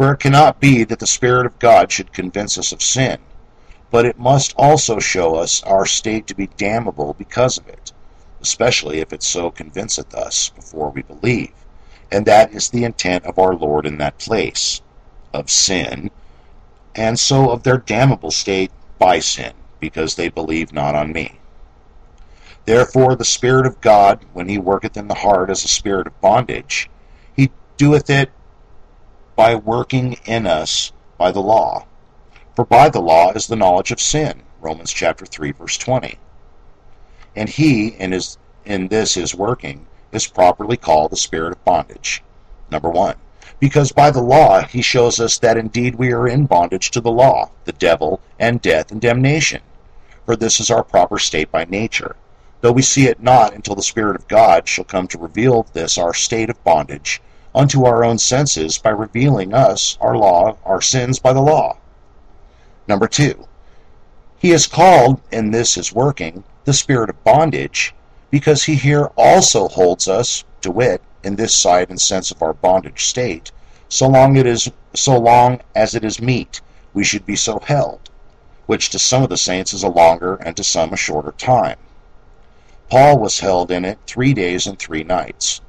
For 0.00 0.14
it 0.14 0.20
cannot 0.20 0.60
be 0.60 0.84
that 0.84 0.98
the 0.98 1.06
Spirit 1.06 1.44
of 1.44 1.58
God 1.58 1.92
should 1.92 2.14
convince 2.14 2.56
us 2.56 2.72
of 2.72 2.80
sin, 2.80 3.18
but 3.90 4.06
it 4.06 4.18
must 4.18 4.54
also 4.56 4.98
show 4.98 5.34
us 5.34 5.62
our 5.64 5.84
state 5.84 6.26
to 6.28 6.34
be 6.34 6.46
damnable 6.56 7.12
because 7.18 7.58
of 7.58 7.68
it, 7.68 7.92
especially 8.40 9.00
if 9.00 9.12
it 9.12 9.22
so 9.22 9.50
convinceth 9.50 10.14
us 10.14 10.48
before 10.48 10.88
we 10.88 11.02
believe. 11.02 11.52
And 12.10 12.24
that 12.24 12.54
is 12.54 12.70
the 12.70 12.84
intent 12.84 13.26
of 13.26 13.38
our 13.38 13.54
Lord 13.54 13.84
in 13.84 13.98
that 13.98 14.16
place 14.16 14.80
of 15.34 15.50
sin, 15.50 16.10
and 16.94 17.20
so 17.20 17.50
of 17.50 17.62
their 17.62 17.76
damnable 17.76 18.30
state 18.30 18.70
by 18.98 19.18
sin, 19.18 19.52
because 19.80 20.14
they 20.14 20.30
believe 20.30 20.72
not 20.72 20.94
on 20.94 21.12
me. 21.12 21.40
Therefore 22.64 23.16
the 23.16 23.24
Spirit 23.26 23.66
of 23.66 23.82
God, 23.82 24.24
when 24.32 24.48
he 24.48 24.56
worketh 24.56 24.96
in 24.96 25.08
the 25.08 25.14
heart 25.14 25.50
as 25.50 25.62
a 25.62 25.68
spirit 25.68 26.06
of 26.06 26.18
bondage, 26.22 26.88
he 27.36 27.50
doeth 27.76 28.08
it 28.08 28.30
by 29.36 29.54
working 29.54 30.14
in 30.24 30.46
us 30.46 30.92
by 31.16 31.30
the 31.30 31.40
law. 31.40 31.86
For 32.54 32.64
by 32.64 32.88
the 32.88 33.00
law 33.00 33.32
is 33.32 33.46
the 33.46 33.56
knowledge 33.56 33.90
of 33.92 34.00
sin. 34.00 34.42
Romans 34.60 34.92
chapter 34.92 35.24
3 35.24 35.52
verse 35.52 35.78
20. 35.78 36.18
And 37.36 37.48
he, 37.48 37.88
in, 37.88 38.12
his, 38.12 38.38
in 38.64 38.88
this 38.88 39.14
his 39.14 39.34
working, 39.34 39.86
is 40.12 40.26
properly 40.26 40.76
called 40.76 41.12
the 41.12 41.16
spirit 41.16 41.52
of 41.52 41.64
bondage. 41.64 42.22
Number 42.70 42.90
one, 42.90 43.16
because 43.58 43.92
by 43.92 44.10
the 44.10 44.22
law 44.22 44.62
he 44.62 44.82
shows 44.82 45.20
us 45.20 45.38
that 45.38 45.56
indeed 45.56 45.94
we 45.94 46.12
are 46.12 46.26
in 46.26 46.46
bondage 46.46 46.90
to 46.90 47.00
the 47.00 47.10
law, 47.10 47.50
the 47.64 47.72
devil, 47.72 48.20
and 48.38 48.60
death 48.60 48.90
and 48.90 49.00
damnation. 49.00 49.60
For 50.26 50.36
this 50.36 50.60
is 50.60 50.70
our 50.70 50.84
proper 50.84 51.18
state 51.18 51.50
by 51.50 51.64
nature, 51.64 52.16
though 52.60 52.72
we 52.72 52.82
see 52.82 53.06
it 53.06 53.22
not 53.22 53.54
until 53.54 53.74
the 53.74 53.82
Spirit 53.82 54.16
of 54.16 54.28
God 54.28 54.66
shall 54.66 54.84
come 54.84 55.06
to 55.08 55.18
reveal 55.18 55.66
this 55.72 55.98
our 55.98 56.14
state 56.14 56.50
of 56.50 56.62
bondage 56.64 57.20
unto 57.54 57.84
our 57.84 58.04
own 58.04 58.18
senses 58.18 58.78
by 58.78 58.90
revealing 58.90 59.52
us 59.52 59.98
our 60.00 60.16
law, 60.16 60.56
our 60.64 60.80
sins 60.80 61.18
by 61.18 61.32
the 61.32 61.40
law. 61.40 61.76
Number 62.86 63.08
two, 63.08 63.46
he 64.38 64.52
is 64.52 64.66
called, 64.66 65.20
in 65.30 65.50
this 65.50 65.74
his 65.74 65.92
working, 65.92 66.44
the 66.64 66.72
spirit 66.72 67.10
of 67.10 67.24
bondage, 67.24 67.94
because 68.30 68.64
he 68.64 68.74
here 68.74 69.06
also 69.16 69.68
holds 69.68 70.08
us, 70.08 70.44
to 70.62 70.70
wit, 70.70 71.02
in 71.22 71.36
this 71.36 71.54
side 71.54 71.90
and 71.90 72.00
sense 72.00 72.30
of 72.30 72.42
our 72.42 72.54
bondage 72.54 73.04
state, 73.04 73.52
so 73.88 74.08
long 74.08 74.36
it 74.36 74.46
is 74.46 74.70
so 74.94 75.18
long 75.18 75.60
as 75.74 75.94
it 75.94 76.04
is 76.04 76.20
meet, 76.20 76.60
we 76.94 77.04
should 77.04 77.26
be 77.26 77.36
so 77.36 77.58
held, 77.60 78.10
which 78.66 78.90
to 78.90 78.98
some 78.98 79.22
of 79.22 79.28
the 79.28 79.36
saints 79.36 79.72
is 79.72 79.82
a 79.82 79.88
longer 79.88 80.36
and 80.36 80.56
to 80.56 80.64
some 80.64 80.92
a 80.92 80.96
shorter 80.96 81.32
time. 81.32 81.78
Paul 82.88 83.18
was 83.18 83.40
held 83.40 83.70
in 83.70 83.84
it 83.84 83.98
three 84.06 84.34
days 84.34 84.66
and 84.66 84.78
three 84.78 85.04
nights, 85.04 85.60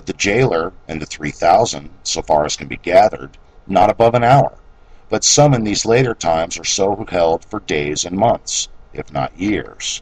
but 0.00 0.06
the 0.06 0.12
jailer 0.14 0.72
and 0.88 1.02
the 1.02 1.04
three 1.04 1.30
thousand, 1.30 1.90
so 2.04 2.22
far 2.22 2.46
as 2.46 2.56
can 2.56 2.66
be 2.66 2.78
gathered, 2.78 3.36
not 3.66 3.90
above 3.90 4.14
an 4.14 4.24
hour. 4.24 4.56
But 5.10 5.24
some 5.24 5.52
in 5.52 5.62
these 5.62 5.84
later 5.84 6.14
times 6.14 6.58
are 6.58 6.64
so 6.64 7.04
held 7.06 7.44
for 7.44 7.60
days 7.60 8.06
and 8.06 8.16
months, 8.16 8.68
if 8.94 9.12
not 9.12 9.38
years. 9.38 10.00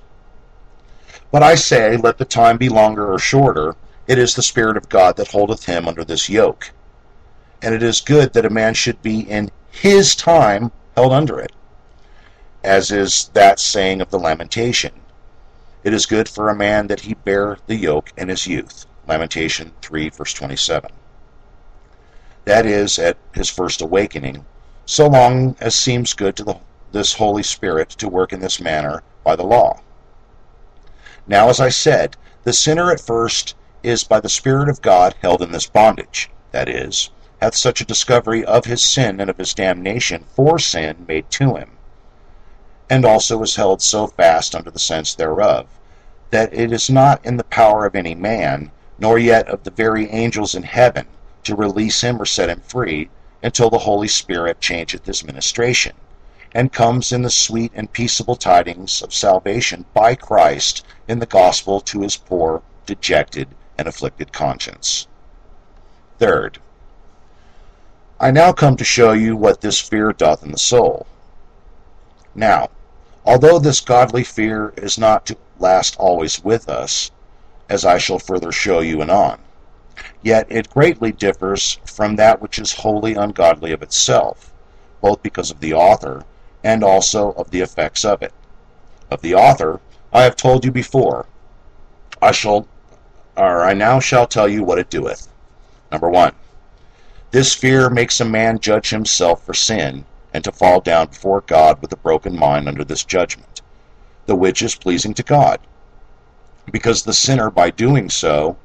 But 1.32 1.42
I 1.42 1.56
say, 1.56 1.96
let 1.96 2.16
the 2.16 2.24
time 2.24 2.58
be 2.58 2.68
longer 2.68 3.12
or 3.12 3.18
shorter, 3.18 3.74
it 4.06 4.18
is 4.18 4.36
the 4.36 4.42
Spirit 4.42 4.76
of 4.76 4.88
God 4.88 5.16
that 5.16 5.32
holdeth 5.32 5.64
him 5.64 5.88
under 5.88 6.04
this 6.04 6.28
yoke. 6.28 6.70
And 7.60 7.74
it 7.74 7.82
is 7.82 8.00
good 8.00 8.34
that 8.34 8.46
a 8.46 8.50
man 8.50 8.74
should 8.74 9.02
be 9.02 9.28
in 9.28 9.50
his 9.72 10.14
time 10.14 10.70
held 10.94 11.12
under 11.12 11.40
it, 11.40 11.50
as 12.62 12.92
is 12.92 13.32
that 13.34 13.58
saying 13.58 14.00
of 14.00 14.12
the 14.12 14.18
lamentation. 14.20 14.92
It 15.82 15.92
is 15.92 16.06
good 16.06 16.28
for 16.28 16.50
a 16.50 16.54
man 16.54 16.86
that 16.86 17.00
he 17.00 17.14
bear 17.14 17.58
the 17.66 17.74
yoke 17.74 18.12
in 18.16 18.28
his 18.28 18.46
youth. 18.46 18.86
Lamentation 19.08 19.72
3, 19.80 20.10
verse 20.10 20.34
27. 20.34 20.90
That 22.44 22.66
is, 22.66 22.98
at 22.98 23.16
his 23.34 23.48
first 23.48 23.80
awakening, 23.80 24.44
so 24.84 25.08
long 25.08 25.56
as 25.60 25.74
seems 25.74 26.12
good 26.12 26.36
to 26.36 26.44
the, 26.44 26.56
this 26.92 27.14
Holy 27.14 27.42
Spirit 27.42 27.88
to 27.90 28.08
work 28.08 28.34
in 28.34 28.40
this 28.40 28.60
manner 28.60 29.02
by 29.24 29.34
the 29.34 29.44
law. 29.44 29.80
Now, 31.26 31.48
as 31.48 31.58
I 31.58 31.70
said, 31.70 32.16
the 32.44 32.52
sinner 32.52 32.90
at 32.92 33.00
first 33.00 33.54
is 33.82 34.04
by 34.04 34.20
the 34.20 34.28
Spirit 34.28 34.68
of 34.68 34.82
God 34.82 35.14
held 35.22 35.40
in 35.40 35.52
this 35.52 35.66
bondage, 35.66 36.30
that 36.52 36.68
is, 36.68 37.10
hath 37.40 37.54
such 37.54 37.80
a 37.80 37.86
discovery 37.86 38.44
of 38.44 38.66
his 38.66 38.82
sin 38.82 39.20
and 39.20 39.30
of 39.30 39.38
his 39.38 39.54
damnation 39.54 40.24
for 40.34 40.58
sin 40.58 41.06
made 41.08 41.30
to 41.30 41.54
him, 41.56 41.70
and 42.90 43.04
also 43.04 43.42
is 43.42 43.56
held 43.56 43.80
so 43.80 44.06
fast 44.06 44.54
under 44.54 44.70
the 44.70 44.78
sense 44.78 45.14
thereof, 45.14 45.66
that 46.30 46.52
it 46.52 46.72
is 46.72 46.90
not 46.90 47.24
in 47.24 47.38
the 47.38 47.44
power 47.44 47.86
of 47.86 47.94
any 47.94 48.14
man, 48.14 48.70
nor 48.98 49.18
yet 49.18 49.48
of 49.48 49.62
the 49.64 49.70
very 49.70 50.10
angels 50.10 50.54
in 50.54 50.62
heaven, 50.62 51.06
to 51.44 51.54
release 51.54 52.00
him 52.00 52.20
or 52.20 52.24
set 52.24 52.50
him 52.50 52.60
free, 52.60 53.08
until 53.42 53.70
the 53.70 53.78
Holy 53.78 54.08
Spirit 54.08 54.60
changeth 54.60 55.06
his 55.06 55.24
ministration, 55.24 55.94
and 56.52 56.72
comes 56.72 57.12
in 57.12 57.22
the 57.22 57.30
sweet 57.30 57.70
and 57.74 57.92
peaceable 57.92 58.36
tidings 58.36 59.00
of 59.02 59.14
salvation 59.14 59.84
by 59.94 60.14
Christ 60.14 60.84
in 61.06 61.18
the 61.18 61.26
gospel 61.26 61.80
to 61.82 62.00
his 62.00 62.16
poor, 62.16 62.62
dejected, 62.86 63.48
and 63.76 63.86
afflicted 63.86 64.32
conscience. 64.32 65.06
Third, 66.18 66.58
I 68.18 68.32
now 68.32 68.52
come 68.52 68.76
to 68.76 68.84
show 68.84 69.12
you 69.12 69.36
what 69.36 69.60
this 69.60 69.80
fear 69.80 70.12
doth 70.12 70.42
in 70.42 70.50
the 70.50 70.58
soul. 70.58 71.06
Now, 72.34 72.70
although 73.24 73.60
this 73.60 73.80
godly 73.80 74.24
fear 74.24 74.72
is 74.76 74.98
not 74.98 75.26
to 75.26 75.36
last 75.60 75.96
always 75.98 76.42
with 76.42 76.68
us, 76.68 77.12
as 77.68 77.84
I 77.84 77.98
shall 77.98 78.18
further 78.18 78.52
show 78.52 78.80
you 78.80 79.02
anon, 79.02 79.38
yet 80.22 80.46
it 80.48 80.70
greatly 80.70 81.12
differs 81.12 81.78
from 81.84 82.16
that 82.16 82.40
which 82.40 82.58
is 82.58 82.72
wholly 82.72 83.14
ungodly 83.14 83.72
of 83.72 83.82
itself, 83.82 84.52
both 85.00 85.22
because 85.22 85.50
of 85.50 85.60
the 85.60 85.74
author 85.74 86.24
and 86.64 86.82
also 86.82 87.32
of 87.32 87.50
the 87.50 87.60
effects 87.60 88.04
of 88.04 88.22
it. 88.22 88.32
Of 89.10 89.22
the 89.22 89.34
author, 89.34 89.80
I 90.12 90.22
have 90.22 90.36
told 90.36 90.64
you 90.64 90.70
before. 90.70 91.26
I 92.20 92.32
shall 92.32 92.66
or 93.36 93.62
I 93.62 93.72
now 93.72 94.00
shall 94.00 94.26
tell 94.26 94.48
you 94.48 94.64
what 94.64 94.78
it 94.78 94.90
doeth. 94.90 95.28
Number 95.92 96.10
one, 96.10 96.32
this 97.30 97.54
fear 97.54 97.88
makes 97.88 98.20
a 98.20 98.24
man 98.24 98.58
judge 98.58 98.90
himself 98.90 99.44
for 99.44 99.54
sin, 99.54 100.04
and 100.34 100.42
to 100.42 100.50
fall 100.50 100.80
down 100.80 101.08
before 101.08 101.42
God 101.42 101.80
with 101.80 101.92
a 101.92 101.96
broken 101.96 102.36
mind 102.36 102.68
under 102.68 102.84
this 102.84 103.04
judgment, 103.04 103.62
the 104.26 104.34
which 104.34 104.62
is 104.62 104.74
pleasing 104.74 105.14
to 105.14 105.22
God. 105.22 105.60
Because 106.70 107.02
the 107.02 107.12
sinner 107.12 107.50
by 107.50 107.70
doing 107.70 108.10
so, 108.10 108.56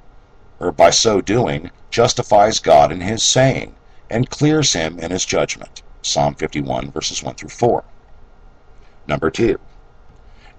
or 0.60 0.72
by 0.72 0.90
so 0.90 1.22
doing, 1.22 1.72
justifies 1.90 2.60
God 2.60 2.92
in 2.92 3.02
his 3.02 3.24
saying, 3.24 3.76
and 4.10 4.30
clears 4.30 4.74
him 4.74 5.00
in 5.00 5.12
his 5.12 5.26
judgment. 5.26 5.82
Psalm 6.02 6.36
51, 6.36 6.92
verses 6.92 7.24
1 7.24 7.36
through 7.36 7.50
4. 7.50 7.84
Number 9.08 9.30
two, 9.30 9.60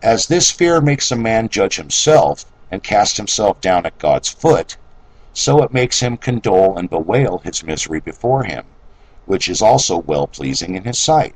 as 0.03 0.27
this 0.27 0.51
fear 0.51 0.81
makes 0.81 1.11
a 1.11 1.17
man 1.17 1.49
judge 1.49 1.77
himself, 1.77 2.45
and 2.71 2.83
cast 2.83 3.17
himself 3.17 3.61
down 3.61 3.87
at 3.87 3.99
God's 3.99 4.29
foot, 4.29 4.77
so 5.33 5.63
it 5.63 5.73
makes 5.73 6.01
him 6.01 6.17
condole 6.17 6.77
and 6.77 6.91
bewail 6.91 7.39
his 7.39 7.65
misery 7.65 8.01
before 8.01 8.45
him, 8.45 8.65
which 9.27 9.49
is 9.49 9.63
also 9.63 9.99
well 9.99 10.27
pleasing 10.27 10.75
in 10.75 10.85
his 10.85 10.99
sight. 10.99 11.35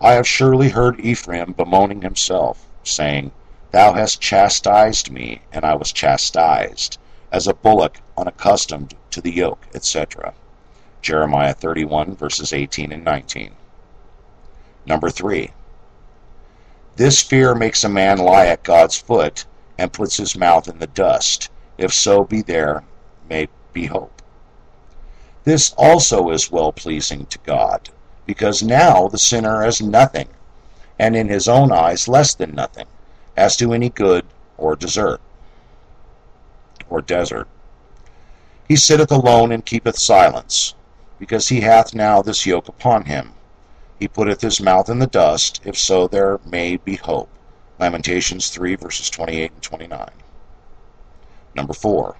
I 0.00 0.12
have 0.12 0.26
surely 0.26 0.70
heard 0.70 1.00
Ephraim 1.00 1.52
bemoaning 1.52 2.02
himself, 2.02 2.66
saying, 2.82 3.32
Thou 3.72 3.92
hast 3.92 4.20
chastised 4.20 5.12
me, 5.12 5.42
and 5.52 5.64
I 5.64 5.74
was 5.74 5.92
chastised, 5.92 6.98
as 7.30 7.46
a 7.46 7.54
bullock 7.54 8.00
unaccustomed 8.16 8.94
to 9.12 9.20
the 9.20 9.30
yoke, 9.30 9.64
etc. 9.74 10.34
Jeremiah 11.02 11.54
31, 11.54 12.16
verses 12.16 12.52
18 12.52 12.90
and 12.90 13.04
19. 13.04 13.52
Number 14.86 15.08
3. 15.08 15.52
This 16.96 17.22
fear 17.22 17.54
makes 17.54 17.84
a 17.84 17.88
man 17.88 18.18
lie 18.18 18.46
at 18.46 18.64
God's 18.64 18.96
foot 18.96 19.44
and 19.78 19.92
puts 19.92 20.16
his 20.16 20.36
mouth 20.36 20.66
in 20.66 20.80
the 20.80 20.88
dust, 20.88 21.48
if 21.78 21.94
so 21.94 22.24
be 22.24 22.42
there 22.42 22.82
may 23.28 23.48
be 23.72 23.86
hope. 23.86 24.20
This 25.44 25.72
also 25.78 26.30
is 26.30 26.50
well 26.50 26.72
pleasing 26.72 27.24
to 27.26 27.38
God, 27.38 27.88
because 28.26 28.64
now 28.64 29.06
the 29.06 29.16
sinner 29.16 29.64
is 29.64 29.80
nothing, 29.80 30.28
and 30.98 31.14
in 31.14 31.28
his 31.28 31.46
own 31.46 31.70
eyes 31.70 32.08
less 32.08 32.34
than 32.34 32.54
nothing, 32.54 32.86
as 33.36 33.56
to 33.56 33.72
any 33.72 33.88
good 33.88 34.24
or 34.58 34.76
desert 34.76 35.20
or 36.88 37.00
desert. 37.00 37.48
He 38.68 38.76
sitteth 38.76 39.10
alone 39.10 39.52
and 39.52 39.64
keepeth 39.64 39.98
silence, 39.98 40.74
because 41.18 41.48
he 41.48 41.60
hath 41.60 41.94
now 41.94 42.22
this 42.22 42.46
yoke 42.46 42.68
upon 42.68 43.04
him. 43.04 43.32
He 43.98 44.08
putteth 44.08 44.40
his 44.40 44.60
mouth 44.60 44.88
in 44.88 44.98
the 44.98 45.06
dust, 45.06 45.60
if 45.64 45.76
so 45.76 46.06
there 46.06 46.40
may 46.44 46.76
be 46.76 46.96
hope. 46.96 47.28
Lamentations 47.78 48.48
3, 48.48 48.76
verses 48.76 49.10
28 49.10 49.52
and 49.52 49.62
29. 49.62 50.10
Number 51.54 51.72
4. 51.72 52.16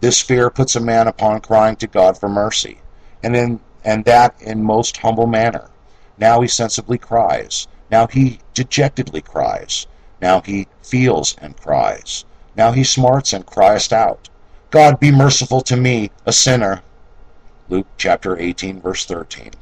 This 0.00 0.20
fear 0.20 0.50
puts 0.50 0.74
a 0.76 0.80
man 0.80 1.06
upon 1.06 1.40
crying 1.40 1.76
to 1.76 1.86
God 1.86 2.18
for 2.18 2.28
mercy, 2.28 2.80
and, 3.22 3.36
in, 3.36 3.60
and 3.84 4.04
that 4.04 4.34
in 4.40 4.62
most 4.62 4.96
humble 4.96 5.26
manner. 5.26 5.70
Now 6.18 6.40
he 6.40 6.48
sensibly 6.48 6.98
cries. 6.98 7.68
Now 7.90 8.06
he 8.06 8.40
dejectedly 8.54 9.20
cries. 9.20 9.86
Now 10.20 10.40
he 10.40 10.68
feels 10.82 11.36
and 11.40 11.56
cries. 11.56 12.24
Now 12.56 12.72
he 12.72 12.84
smarts 12.84 13.32
and 13.32 13.44
criest 13.44 13.92
out, 13.92 14.28
God 14.70 14.98
be 14.98 15.12
merciful 15.12 15.60
to 15.62 15.76
me, 15.76 16.10
a 16.24 16.32
sinner. 16.32 16.82
Luke 17.68 17.86
chapter 17.96 18.36
18, 18.38 18.80
verse 18.80 19.04
13. 19.04 19.52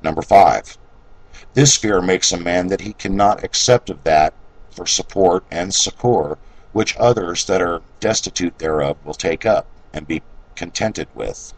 Number 0.00 0.22
5. 0.22 0.78
This 1.54 1.76
fear 1.76 2.00
makes 2.00 2.30
a 2.30 2.38
man 2.38 2.68
that 2.68 2.82
he 2.82 2.92
cannot 2.92 3.42
accept 3.42 3.90
of 3.90 4.04
that 4.04 4.32
for 4.70 4.86
support 4.86 5.44
and 5.50 5.74
succor 5.74 6.38
which 6.72 6.96
others 6.98 7.46
that 7.46 7.60
are 7.60 7.82
destitute 7.98 8.58
thereof 8.58 8.96
will 9.04 9.14
take 9.14 9.44
up 9.44 9.66
and 9.92 10.06
be 10.06 10.22
contented 10.54 11.08
with. 11.14 11.52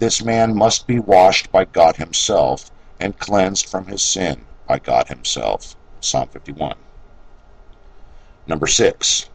This 0.00 0.24
man 0.24 0.56
must 0.56 0.86
be 0.86 0.98
washed 0.98 1.52
by 1.52 1.66
God 1.66 1.96
himself 1.96 2.70
and 2.98 3.18
cleansed 3.18 3.68
from 3.68 3.86
his 3.86 4.02
sin 4.02 4.44
by 4.66 4.80
God 4.80 5.08
himself. 5.08 5.76
Psalm 6.04 6.28
51. 6.28 6.74
Number 8.46 8.66
6. 8.66 9.30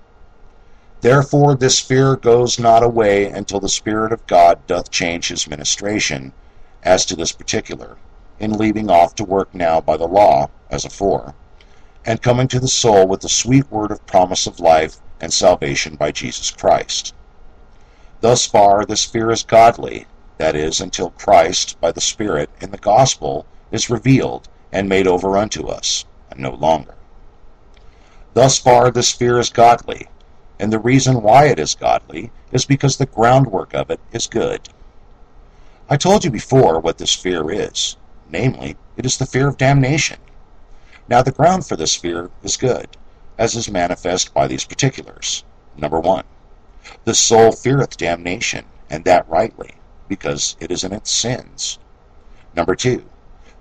Therefore 1.00 1.56
this 1.56 1.80
fear 1.80 2.16
goes 2.16 2.60
not 2.60 2.84
away 2.84 3.26
until 3.26 3.60
the 3.60 3.70
Spirit 3.70 4.12
of 4.12 4.28
God 4.28 4.66
doth 4.68 4.92
change 4.92 5.30
his 5.30 5.48
ministration, 5.48 6.34
as 6.84 7.06
to 7.06 7.16
this 7.16 7.32
particular, 7.32 7.98
in 8.40 8.58
leaving 8.58 8.90
off 8.90 9.16
to 9.16 9.24
work 9.24 9.54
now 9.54 9.80
by 9.80 9.96
the 9.96 10.08
law, 10.08 10.50
as 10.70 10.84
afore, 10.84 11.34
and 12.06 12.22
coming 12.22 12.48
to 12.50 12.60
the 12.60 12.68
soul 12.68 13.08
with 13.08 13.22
the 13.22 13.30
sweet 13.30 13.72
word 13.72 13.92
of 13.92 14.06
promise 14.06 14.46
of 14.46 14.60
life 14.60 14.98
and 15.22 15.32
salvation 15.32 15.96
by 15.96 16.12
Jesus 16.12 16.52
Christ. 16.52 17.14
Thus 18.20 18.46
far 18.46 18.86
this 18.86 19.06
fear 19.06 19.32
is 19.32 19.44
godly, 19.44 20.06
that 20.38 20.56
is, 20.56 20.82
until 20.82 21.12
Christ, 21.12 21.80
by 21.80 21.92
the 21.92 22.02
Spirit, 22.02 22.50
in 22.60 22.72
the 22.72 22.78
gospel, 22.78 23.46
is 23.72 23.90
revealed 23.90 24.50
and 24.72 24.90
made 24.90 25.08
over 25.08 25.38
unto 25.38 25.68
us, 25.68 26.06
and 26.32 26.40
no 26.40 26.52
longer. 26.52 26.96
Thus 28.34 28.58
far 28.60 28.92
this 28.92 29.12
fear 29.12 29.40
is 29.40 29.50
godly, 29.50 30.08
and 30.60 30.72
the 30.72 30.80
reason 30.80 31.22
why 31.22 31.46
it 31.48 31.60
is 31.60 31.76
godly 31.76 32.32
is 32.52 32.66
because 32.66 32.98
the 32.98 33.06
groundwork 33.06 33.74
of 33.74 33.90
it 33.90 34.00
is 34.12 34.28
good. 34.28 34.70
I 35.90 35.98
told 35.98 36.26
you 36.26 36.32
before 36.32 36.80
what 36.80 36.98
this 36.98 37.14
fear 37.14 37.50
is, 37.50 37.98
namely, 38.30 38.76
it 38.98 39.06
is 39.06 39.18
the 39.18 39.26
fear 39.26 39.48
of 39.48 39.58
damnation. 39.58 40.20
Now 41.08 41.22
the 41.22 41.32
ground 41.32 41.66
for 41.66 41.76
this 41.76 41.96
fear 41.96 42.30
is 42.44 42.58
good, 42.58 42.98
as 43.38 43.56
is 43.56 43.70
manifest 43.70 44.34
by 44.34 44.48
these 44.48 44.66
particulars. 44.66 45.44
Number 45.78 46.00
one, 46.00 46.26
the 47.06 47.14
soul 47.14 47.52
feareth 47.52 47.98
damnation, 47.98 48.66
and 48.90 49.06
that 49.06 49.30
rightly, 49.30 49.76
because 50.08 50.56
it 50.60 50.72
is 50.72 50.84
in 50.84 50.94
its 50.94 51.12
sins. 51.12 51.80
Number 52.56 52.76
two, 52.76 53.06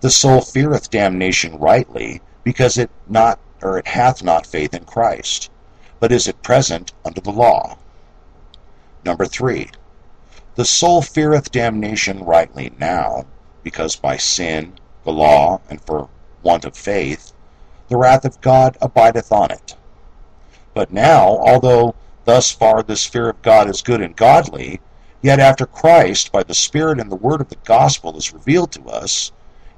the 0.00 0.10
soul 0.10 0.40
feareth 0.40 0.90
damnation 0.90 1.58
rightly, 1.58 2.22
because 2.46 2.78
it 2.78 2.88
not 3.08 3.40
or 3.60 3.76
it 3.76 3.88
hath 3.88 4.22
not 4.22 4.46
faith 4.46 4.72
in 4.72 4.84
Christ, 4.84 5.50
but 5.98 6.12
is 6.12 6.28
at 6.28 6.44
present 6.44 6.92
under 7.04 7.20
the 7.20 7.32
law. 7.32 7.76
Number 9.04 9.26
three, 9.26 9.68
the 10.54 10.64
soul 10.64 11.02
feareth 11.02 11.50
damnation 11.50 12.22
rightly 12.22 12.70
now, 12.78 13.26
because 13.64 13.96
by 13.96 14.16
sin, 14.16 14.74
the 15.02 15.10
law, 15.10 15.60
and 15.68 15.80
for 15.80 16.08
want 16.44 16.64
of 16.64 16.76
faith, 16.76 17.32
the 17.88 17.96
wrath 17.96 18.24
of 18.24 18.40
God 18.40 18.78
abideth 18.80 19.32
on 19.32 19.50
it. 19.50 19.74
But 20.72 20.92
now, 20.92 21.38
although 21.38 21.96
thus 22.26 22.52
far 22.52 22.84
this 22.84 23.04
fear 23.04 23.28
of 23.28 23.42
God 23.42 23.68
is 23.68 23.82
good 23.82 24.00
and 24.00 24.14
godly, 24.14 24.80
yet 25.20 25.40
after 25.40 25.66
Christ, 25.66 26.30
by 26.30 26.44
the 26.44 26.54
Spirit 26.54 27.00
and 27.00 27.10
the 27.10 27.16
word 27.16 27.40
of 27.40 27.48
the 27.48 27.58
gospel, 27.64 28.16
is 28.16 28.32
revealed 28.32 28.70
to 28.70 28.84
us, 28.84 29.32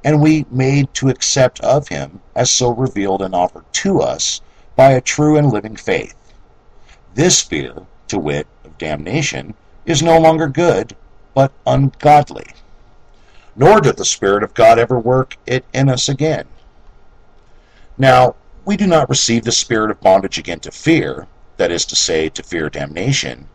and 0.05 0.21
we 0.21 0.47
made 0.51 0.93
to 0.95 1.09
accept 1.09 1.61
of 1.61 1.89
him 1.89 2.21
as 2.35 2.51
so 2.51 2.71
revealed 2.71 3.23
and 3.23 3.35
offered 3.35 3.65
to 3.73 4.01
us 4.01 4.41
by 4.77 4.93
a 4.93 5.01
true 5.01 5.37
and 5.37 5.51
living 5.51 5.77
faith. 5.77 6.15
This 7.15 7.43
fear, 7.43 7.75
to 8.09 8.19
wit, 8.19 8.47
of 8.65 8.79
damnation, 8.79 9.55
is 9.87 10.03
no 10.03 10.19
longer 10.19 10.49
good, 10.49 10.95
but 11.35 11.53
ungodly. 11.67 12.47
Nor 13.57 13.81
did 13.81 13.97
the 13.97 14.05
Spirit 14.05 14.43
of 14.43 14.55
God 14.55 14.79
ever 14.79 14.99
work 14.99 15.37
it 15.47 15.65
in 15.73 15.89
us 15.89 16.09
again. 16.09 16.47
Now, 17.97 18.37
we 18.65 18.77
do 18.77 18.87
not 18.87 19.09
receive 19.09 19.45
the 19.45 19.51
spirit 19.51 19.91
of 19.91 20.01
bondage 20.01 20.39
again 20.39 20.61
to 20.61 20.71
fear, 20.71 21.27
that 21.57 21.73
is 21.73 21.85
to 21.87 21.97
say, 21.97 22.29
to 22.29 22.43
fear 22.43 22.69
damnation, 22.69 23.49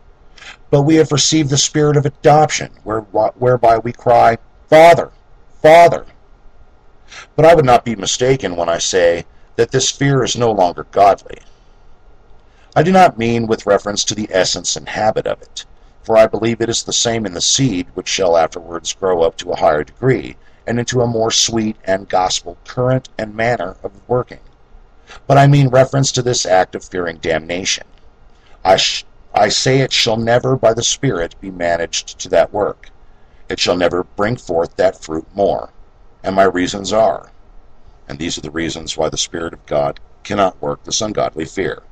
but 0.70 0.82
we 0.82 0.96
have 0.96 1.12
received 1.12 1.48
the 1.48 1.56
spirit 1.56 1.96
of 1.96 2.04
adoption, 2.04 2.70
whereby 2.82 3.78
we 3.78 3.92
cry, 3.92 4.36
Father, 4.68 5.12
Father. 5.62 6.04
But 7.36 7.44
I 7.44 7.54
would 7.54 7.64
not 7.64 7.84
be 7.84 7.96
mistaken 7.96 8.56
when 8.56 8.68
I 8.68 8.78
say 8.78 9.26
that 9.56 9.70
this 9.70 9.90
fear 9.90 10.22
is 10.22 10.36
no 10.36 10.50
longer 10.50 10.86
godly. 10.90 11.38
I 12.76 12.82
do 12.82 12.90
not 12.90 13.18
mean 13.18 13.46
with 13.46 13.66
reference 13.66 14.02
to 14.04 14.14
the 14.14 14.28
essence 14.30 14.74
and 14.74 14.88
habit 14.88 15.26
of 15.26 15.40
it, 15.42 15.64
for 16.02 16.16
I 16.16 16.26
believe 16.26 16.60
it 16.60 16.68
is 16.68 16.82
the 16.82 16.92
same 16.92 17.24
in 17.24 17.32
the 17.32 17.40
seed 17.40 17.86
which 17.94 18.08
shall 18.08 18.36
afterwards 18.36 18.94
grow 18.94 19.22
up 19.22 19.36
to 19.38 19.50
a 19.50 19.56
higher 19.56 19.84
degree, 19.84 20.36
and 20.66 20.78
into 20.78 21.00
a 21.00 21.06
more 21.06 21.30
sweet 21.30 21.76
and 21.84 22.08
gospel 22.08 22.56
current 22.64 23.08
and 23.18 23.34
manner 23.34 23.76
of 23.82 23.92
working. 24.08 24.40
But 25.26 25.38
I 25.38 25.46
mean 25.46 25.68
reference 25.68 26.10
to 26.12 26.22
this 26.22 26.46
act 26.46 26.74
of 26.74 26.84
fearing 26.84 27.18
damnation. 27.18 27.86
I, 28.64 28.76
sh- 28.76 29.04
I 29.34 29.50
say 29.50 29.80
it 29.80 29.92
shall 29.92 30.16
never 30.16 30.56
by 30.56 30.74
the 30.74 30.82
Spirit 30.82 31.34
be 31.40 31.50
managed 31.50 32.18
to 32.20 32.28
that 32.30 32.52
work. 32.52 32.90
It 33.48 33.60
shall 33.60 33.76
never 33.76 34.02
bring 34.02 34.36
forth 34.36 34.74
that 34.76 35.02
fruit 35.04 35.26
more. 35.34 35.70
And 36.24 36.34
my 36.34 36.44
reasons 36.44 36.90
are, 36.90 37.30
and 38.08 38.18
these 38.18 38.38
are 38.38 38.40
the 38.40 38.50
reasons 38.50 38.96
why 38.96 39.10
the 39.10 39.18
Spirit 39.18 39.52
of 39.52 39.66
God 39.66 40.00
cannot 40.22 40.60
work 40.60 40.82
this 40.82 41.02
ungodly 41.02 41.44
fear. 41.44 41.82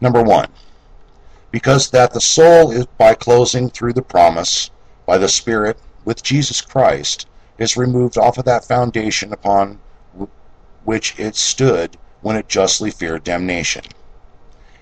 Number 0.00 0.24
one, 0.24 0.48
because 1.52 1.90
that 1.90 2.12
the 2.12 2.20
soul 2.20 2.72
is 2.72 2.86
by 2.98 3.14
closing 3.14 3.70
through 3.70 3.92
the 3.92 4.02
promise 4.02 4.72
by 5.06 5.18
the 5.18 5.28
Spirit 5.28 5.78
with 6.04 6.24
Jesus 6.24 6.60
Christ 6.60 7.28
is 7.58 7.76
removed 7.76 8.18
off 8.18 8.38
of 8.38 8.44
that 8.46 8.64
foundation 8.64 9.32
upon 9.32 9.78
which 10.84 11.16
it 11.16 11.36
stood 11.36 11.96
when 12.22 12.34
it 12.34 12.48
justly 12.48 12.90
feared 12.90 13.22
damnation. 13.22 13.84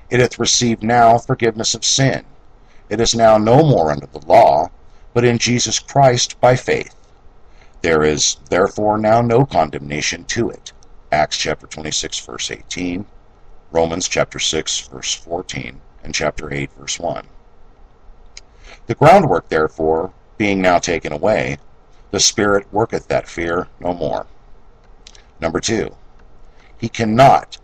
It 0.09 0.20
hath 0.20 0.38
received 0.38 0.83
now 0.83 1.18
forgiveness 1.18 1.74
of 1.74 1.85
sin. 1.85 2.24
It 2.88 3.00
is 3.00 3.14
now 3.14 3.37
no 3.37 3.62
more 3.62 3.90
under 3.90 4.07
the 4.07 4.26
law, 4.26 4.70
but 5.12 5.26
in 5.26 5.37
Jesus 5.37 5.79
Christ 5.79 6.40
by 6.40 6.57
faith. 6.57 6.94
There 7.83 8.03
is 8.03 8.37
therefore 8.51 8.99
now 8.99 9.23
no 9.23 9.47
condemnation 9.47 10.25
to 10.25 10.51
it. 10.51 10.73
Acts 11.11 11.37
chapter 11.37 11.66
26 11.66 12.19
verse 12.21 12.51
18, 12.51 13.07
Romans 13.73 14.09
chapter 14.09 14.38
6, 14.38 14.88
verse 14.88 15.14
14, 15.14 15.81
and 16.05 16.14
chapter 16.14 16.53
8, 16.53 16.71
verse 16.73 16.99
1. 16.99 17.27
The 18.87 18.95
groundwork, 18.95 19.49
therefore, 19.49 20.12
being 20.37 20.61
now 20.61 20.79
taken 20.79 21.12
away, 21.12 21.59
the 22.11 22.21
Spirit 22.21 22.66
worketh 22.73 23.07
that 23.09 23.29
fear 23.29 23.69
no 23.79 23.95
more. 23.95 24.27
Number 25.40 25.61
two, 25.61 25.95
he 26.77 26.88
cannot, 26.88 27.59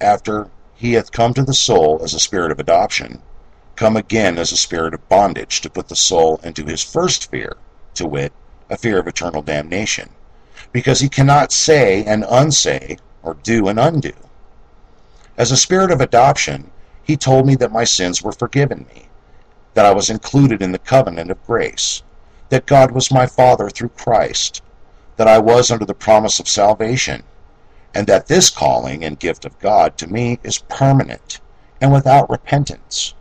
after 0.00 0.48
he 0.74 0.92
hath 0.92 1.10
come 1.10 1.34
to 1.34 1.42
the 1.42 1.54
soul 1.54 2.00
as 2.02 2.14
a 2.14 2.20
spirit 2.20 2.52
of 2.52 2.60
adoption, 2.60 3.22
come 3.74 3.96
again 3.96 4.38
as 4.38 4.52
a 4.52 4.56
spirit 4.56 4.94
of 4.94 5.08
bondage 5.08 5.60
to 5.62 5.70
put 5.70 5.88
the 5.88 5.96
soul 5.96 6.40
into 6.44 6.64
his 6.64 6.82
first 6.82 7.30
fear, 7.30 7.56
to 7.94 8.06
wit, 8.06 8.32
a 8.70 8.76
fear 8.76 8.98
of 8.98 9.06
eternal 9.06 9.42
damnation, 9.42 10.08
because 10.72 11.00
he 11.00 11.08
cannot 11.08 11.52
say 11.52 12.04
and 12.04 12.24
unsay, 12.28 12.98
or 13.22 13.34
do 13.42 13.68
and 13.68 13.78
undo. 13.78 14.12
As 15.36 15.50
a 15.50 15.56
spirit 15.56 15.90
of 15.90 16.00
adoption, 16.00 16.70
he 17.02 17.16
told 17.16 17.46
me 17.46 17.54
that 17.56 17.72
my 17.72 17.84
sins 17.84 18.22
were 18.22 18.32
forgiven 18.32 18.86
me, 18.94 19.08
that 19.74 19.86
I 19.86 19.92
was 19.92 20.10
included 20.10 20.62
in 20.62 20.72
the 20.72 20.78
covenant 20.78 21.30
of 21.30 21.46
grace, 21.46 22.02
that 22.48 22.66
God 22.66 22.90
was 22.90 23.10
my 23.10 23.26
Father 23.26 23.68
through 23.68 23.90
Christ, 23.90 24.62
that 25.16 25.28
I 25.28 25.38
was 25.38 25.70
under 25.70 25.84
the 25.84 25.94
promise 25.94 26.40
of 26.40 26.48
salvation, 26.48 27.22
and 27.94 28.06
that 28.06 28.26
this 28.26 28.50
calling 28.50 29.04
and 29.04 29.18
gift 29.18 29.44
of 29.44 29.58
God 29.58 29.96
to 29.98 30.06
me 30.06 30.38
is 30.42 30.58
permanent 30.68 31.40
and 31.80 31.92
without 31.92 32.28
repentance. 32.30 33.14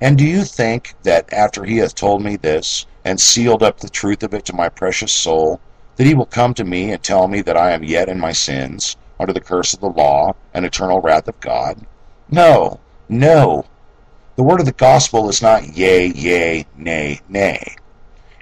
And 0.00 0.16
do 0.16 0.24
you 0.24 0.44
think 0.44 0.94
that 1.02 1.32
after 1.32 1.64
he 1.64 1.78
hath 1.78 1.94
told 1.94 2.22
me 2.22 2.36
this, 2.36 2.86
and 3.04 3.20
sealed 3.20 3.62
up 3.62 3.80
the 3.80 3.88
truth 3.88 4.22
of 4.22 4.34
it 4.34 4.44
to 4.44 4.54
my 4.54 4.68
precious 4.68 5.12
soul, 5.12 5.60
that 5.96 6.06
he 6.06 6.14
will 6.14 6.26
come 6.26 6.54
to 6.54 6.64
me 6.64 6.92
and 6.92 7.02
tell 7.02 7.28
me 7.28 7.40
that 7.42 7.56
I 7.56 7.72
am 7.72 7.84
yet 7.84 8.08
in 8.08 8.18
my 8.18 8.32
sins, 8.32 8.96
under 9.18 9.32
the 9.32 9.40
curse 9.40 9.74
of 9.74 9.80
the 9.80 9.88
law 9.88 10.34
and 10.54 10.64
eternal 10.64 11.00
wrath 11.00 11.28
of 11.28 11.38
God? 11.40 11.78
No, 12.30 12.80
no. 13.08 13.64
The 14.36 14.42
word 14.42 14.60
of 14.60 14.66
the 14.66 14.72
gospel 14.72 15.28
is 15.28 15.42
not 15.42 15.76
yea, 15.76 16.06
yea, 16.06 16.66
nay, 16.76 17.20
nay. 17.28 17.76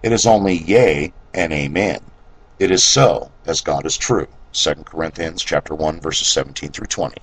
It 0.03 0.12
is 0.12 0.27
only 0.27 0.55
yea 0.55 1.12
and 1.35 1.53
amen. 1.53 2.01
It 2.59 2.71
is 2.71 2.85
so, 2.85 3.31
as 3.47 3.61
God 3.61 3.87
is 3.87 3.97
true. 3.97 4.29
2 4.53 4.75
Corinthians 4.85 5.42
chapter 5.42 5.75
1, 5.75 6.01
verses 6.01 6.29
17 6.29 6.71
through 6.71 6.87
20. 6.87 7.16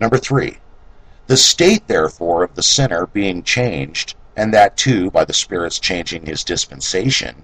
Number 0.00 0.18
3. 0.18 0.56
The 1.26 1.36
state, 1.36 1.86
therefore, 1.86 2.44
of 2.44 2.54
the 2.54 2.62
sinner 2.62 3.06
being 3.06 3.42
changed, 3.42 4.14
and 4.38 4.54
that 4.54 4.76
too 4.76 5.10
by 5.10 5.24
the 5.24 5.32
Spirit's 5.32 5.80
changing 5.80 6.24
his 6.24 6.44
dispensation, 6.44 7.42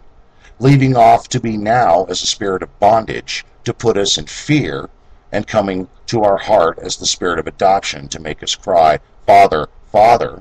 leaving 0.61 0.97
off 0.97 1.29
to 1.29 1.41
be 1.41 1.57
now 1.57 2.05
as 2.05 2.23
a 2.23 2.27
spirit 2.27 2.63
of 2.63 2.79
bondage 2.79 3.45
to 3.65 3.75
put 3.75 3.97
us 3.97 4.17
in 4.17 4.27
fear, 4.27 4.89
and 5.33 5.45
coming 5.49 5.89
to 6.07 6.23
our 6.23 6.37
heart 6.37 6.79
as 6.79 6.97
the 6.97 7.07
spirit 7.07 7.41
of 7.41 7.49
adoption 7.49 8.07
to 8.07 8.21
make 8.21 8.45
us 8.45 8.55
cry, 8.55 9.01
Father, 9.27 9.67
Father, 9.91 10.41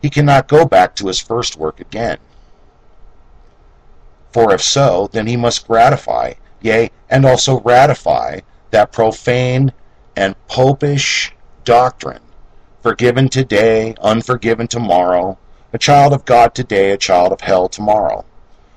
he 0.00 0.08
cannot 0.08 0.46
go 0.46 0.64
back 0.64 0.94
to 0.94 1.08
his 1.08 1.18
first 1.18 1.56
work 1.56 1.80
again. 1.80 2.18
For 4.32 4.54
if 4.54 4.62
so, 4.62 5.08
then 5.10 5.26
he 5.26 5.36
must 5.36 5.66
gratify, 5.66 6.34
yea, 6.60 6.92
and 7.10 7.26
also 7.26 7.58
ratify, 7.60 8.40
that 8.70 8.92
profane 8.92 9.72
and 10.14 10.36
popish 10.46 11.32
doctrine, 11.64 12.22
forgiven 12.82 13.28
today, 13.28 13.96
unforgiven 14.00 14.68
tomorrow, 14.68 15.36
a 15.70 15.78
child 15.78 16.14
of 16.14 16.24
God 16.24 16.54
today, 16.54 16.92
a 16.92 16.96
child 16.96 17.30
of 17.30 17.42
hell 17.42 17.68
tomorrow. 17.68 18.24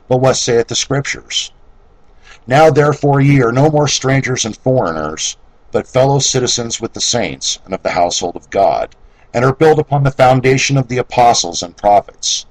But 0.10 0.17
what 0.17 0.34
saith 0.34 0.67
the 0.67 0.75
Scriptures? 0.75 1.54
Now 2.45 2.69
therefore 2.69 3.21
ye 3.21 3.41
are 3.41 3.54
no 3.54 3.69
more 3.69 3.88
strangers 3.88 4.43
and 4.43 4.58
foreigners, 4.58 5.38
but 5.71 5.88
fellow 5.88 6.19
citizens 6.19 6.82
with 6.82 6.91
the 6.91 6.99
saints, 6.99 7.60
and 7.63 7.73
of 7.73 7.82
the 7.82 7.91
household 7.91 8.36
of 8.36 8.49
God, 8.49 8.93
and 9.34 9.45
are 9.45 9.54
built 9.54 9.80
upon 9.80 10.04
the 10.04 10.12
foundation 10.12 10.77
of 10.77 10.89
the 10.89 10.97
apostles 10.97 11.63
and 11.63 11.77
prophets, 11.77 12.45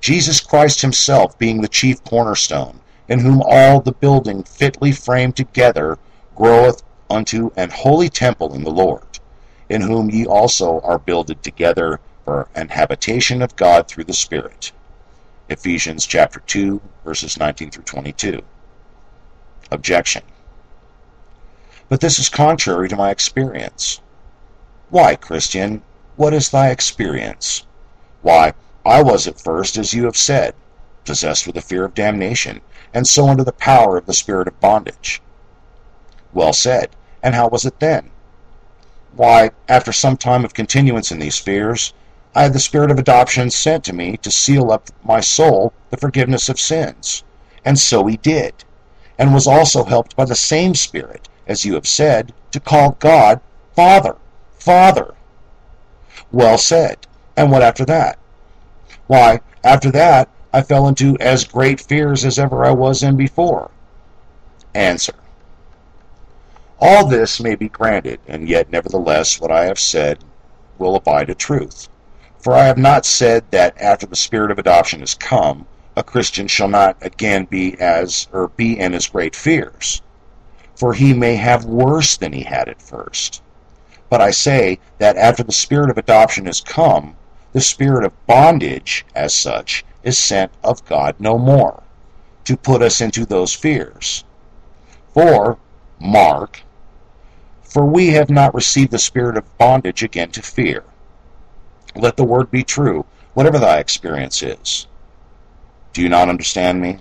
Jesus 0.00 0.40
Christ 0.40 0.80
himself 0.80 1.38
being 1.38 1.60
the 1.60 1.68
chief 1.68 2.02
cornerstone, 2.02 2.80
in 3.08 3.18
whom 3.18 3.42
all 3.44 3.82
the 3.82 3.92
building 3.92 4.42
fitly 4.42 4.92
framed 4.92 5.36
together 5.36 5.98
groweth 6.34 6.82
unto 7.10 7.50
an 7.56 7.68
holy 7.68 8.08
temple 8.08 8.54
in 8.54 8.64
the 8.64 8.70
Lord, 8.70 9.18
in 9.68 9.82
whom 9.82 10.08
ye 10.08 10.24
also 10.24 10.80
are 10.80 10.98
builded 10.98 11.42
together 11.42 12.00
for 12.24 12.48
an 12.54 12.68
habitation 12.68 13.42
of 13.42 13.56
God 13.56 13.88
through 13.88 14.04
the 14.04 14.12
Spirit. 14.12 14.72
Ephesians 15.48 16.06
chapter 16.06 16.40
2, 16.40 16.80
verses 17.04 17.38
19 17.38 17.70
through 17.70 17.84
22. 17.84 18.42
Objection. 19.70 20.22
But 21.88 22.00
this 22.00 22.18
is 22.18 22.28
contrary 22.28 22.88
to 22.88 22.96
my 22.96 23.10
experience. 23.10 24.00
Why, 24.90 25.16
Christian, 25.16 25.82
what 26.16 26.32
is 26.32 26.50
thy 26.50 26.70
experience? 26.70 27.66
Why, 28.22 28.54
I 28.84 29.02
was 29.02 29.26
at 29.26 29.40
first, 29.40 29.76
as 29.76 29.92
you 29.92 30.04
have 30.04 30.16
said, 30.16 30.54
possessed 31.04 31.46
with 31.46 31.56
a 31.56 31.60
fear 31.60 31.84
of 31.84 31.94
damnation, 31.94 32.60
and 32.94 33.06
so 33.06 33.28
under 33.28 33.44
the 33.44 33.52
power 33.52 33.96
of 33.96 34.06
the 34.06 34.14
spirit 34.14 34.48
of 34.48 34.60
bondage. 34.60 35.20
Well 36.32 36.52
said. 36.52 36.90
And 37.22 37.34
how 37.34 37.48
was 37.48 37.64
it 37.64 37.78
then? 37.78 38.10
Why, 39.14 39.50
after 39.68 39.92
some 39.92 40.16
time 40.16 40.44
of 40.44 40.54
continuance 40.54 41.12
in 41.12 41.18
these 41.18 41.38
fears, 41.38 41.92
I 42.34 42.44
had 42.44 42.54
the 42.54 42.58
Spirit 42.58 42.90
of 42.90 42.98
adoption 42.98 43.50
sent 43.50 43.84
to 43.84 43.92
me 43.92 44.16
to 44.18 44.30
seal 44.30 44.72
up 44.72 44.88
my 45.04 45.20
soul 45.20 45.74
the 45.90 45.98
forgiveness 45.98 46.48
of 46.48 46.58
sins. 46.58 47.24
And 47.62 47.78
so 47.78 48.06
he 48.06 48.16
did, 48.16 48.64
and 49.18 49.34
was 49.34 49.46
also 49.46 49.84
helped 49.84 50.16
by 50.16 50.24
the 50.24 50.34
same 50.34 50.74
Spirit, 50.74 51.28
as 51.46 51.66
you 51.66 51.74
have 51.74 51.86
said, 51.86 52.32
to 52.52 52.58
call 52.58 52.96
God 52.98 53.40
Father, 53.76 54.16
Father. 54.58 55.14
Well 56.30 56.56
said. 56.56 57.06
And 57.36 57.50
what 57.50 57.62
after 57.62 57.84
that? 57.84 58.18
Why, 59.06 59.40
after 59.62 59.90
that, 59.90 60.28
I 60.54 60.62
fell 60.62 60.88
into 60.88 61.18
as 61.20 61.44
great 61.44 61.80
fears 61.80 62.24
as 62.24 62.38
ever 62.38 62.64
I 62.64 62.70
was 62.70 63.02
in 63.02 63.16
before. 63.16 63.70
Answer. 64.74 65.14
All 66.78 67.06
this 67.06 67.40
may 67.40 67.54
be 67.54 67.68
granted, 67.68 68.20
and 68.26 68.48
yet 68.48 68.70
nevertheless 68.72 69.38
what 69.38 69.50
I 69.50 69.66
have 69.66 69.78
said 69.78 70.18
will 70.78 70.96
abide 70.96 71.30
a 71.30 71.34
truth. 71.34 71.88
For 72.42 72.54
I 72.54 72.64
have 72.64 72.76
not 72.76 73.06
said 73.06 73.44
that 73.52 73.80
after 73.80 74.04
the 74.04 74.16
spirit 74.16 74.50
of 74.50 74.58
adoption 74.58 75.00
is 75.00 75.14
come, 75.14 75.64
a 75.94 76.02
Christian 76.02 76.48
shall 76.48 76.66
not 76.66 76.96
again 77.00 77.44
be 77.44 77.80
as 77.80 78.26
or 78.32 78.48
be 78.48 78.80
in 78.80 78.94
as 78.94 79.06
great 79.06 79.36
fears. 79.36 80.02
For 80.74 80.92
he 80.92 81.14
may 81.14 81.36
have 81.36 81.64
worse 81.64 82.16
than 82.16 82.32
he 82.32 82.42
had 82.42 82.68
at 82.68 82.82
first. 82.82 83.42
But 84.10 84.20
I 84.20 84.32
say 84.32 84.80
that 84.98 85.16
after 85.16 85.44
the 85.44 85.52
spirit 85.52 85.88
of 85.88 85.98
adoption 85.98 86.48
is 86.48 86.60
come, 86.60 87.14
the 87.52 87.60
spirit 87.60 88.04
of 88.04 88.26
bondage, 88.26 89.06
as 89.14 89.32
such, 89.32 89.84
is 90.02 90.18
sent 90.18 90.50
of 90.64 90.84
God 90.84 91.14
no 91.20 91.38
more, 91.38 91.84
to 92.46 92.56
put 92.56 92.82
us 92.82 93.00
into 93.00 93.24
those 93.24 93.54
fears. 93.54 94.24
For, 95.14 95.58
mark, 96.00 96.62
for 97.62 97.86
we 97.86 98.08
have 98.08 98.30
not 98.30 98.52
received 98.52 98.90
the 98.90 98.98
spirit 98.98 99.36
of 99.36 99.58
bondage 99.58 100.02
again 100.02 100.32
to 100.32 100.42
fear 100.42 100.82
let 101.94 102.16
the 102.16 102.24
word 102.24 102.50
be 102.50 102.62
true, 102.62 103.04
whatever 103.34 103.58
thy 103.58 103.78
experience 103.78 104.42
is. 104.42 104.86
Do 105.92 106.02
you 106.02 106.08
not 106.08 106.28
understand 106.28 106.80
me? 106.80 106.98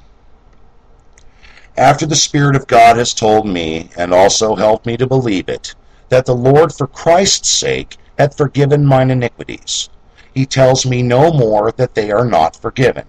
After 1.78 2.06
the 2.06 2.16
Spirit 2.16 2.56
of 2.56 2.68
God 2.68 2.98
has 2.98 3.14
told 3.14 3.48
me, 3.48 3.90
and 3.98 4.14
also 4.14 4.56
helped 4.56 4.86
me 4.86 4.98
to 4.98 5.08
believe 5.08 5.48
it, 5.48 5.74
that 6.10 6.26
the 6.26 6.36
Lord 6.36 6.74
for 6.74 6.88
Christ's 6.88 7.48
sake 7.50 7.98
hath 8.18 8.36
forgiven 8.36 8.86
mine 8.86 9.10
iniquities, 9.10 9.90
he 10.34 10.46
tells 10.46 10.86
me 10.86 11.02
no 11.02 11.32
more 11.32 11.72
that 11.72 11.96
they 11.96 12.12
are 12.12 12.26
not 12.26 12.56
forgiven. 12.56 13.06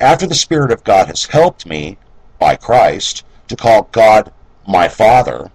After 0.00 0.26
the 0.26 0.34
Spirit 0.34 0.72
of 0.72 0.84
God 0.84 1.08
has 1.08 1.26
helped 1.26 1.66
me, 1.66 1.98
by 2.38 2.56
Christ, 2.56 3.24
to 3.48 3.56
call 3.56 3.88
God 3.92 4.32
my 4.66 4.88
Father, 4.88 5.50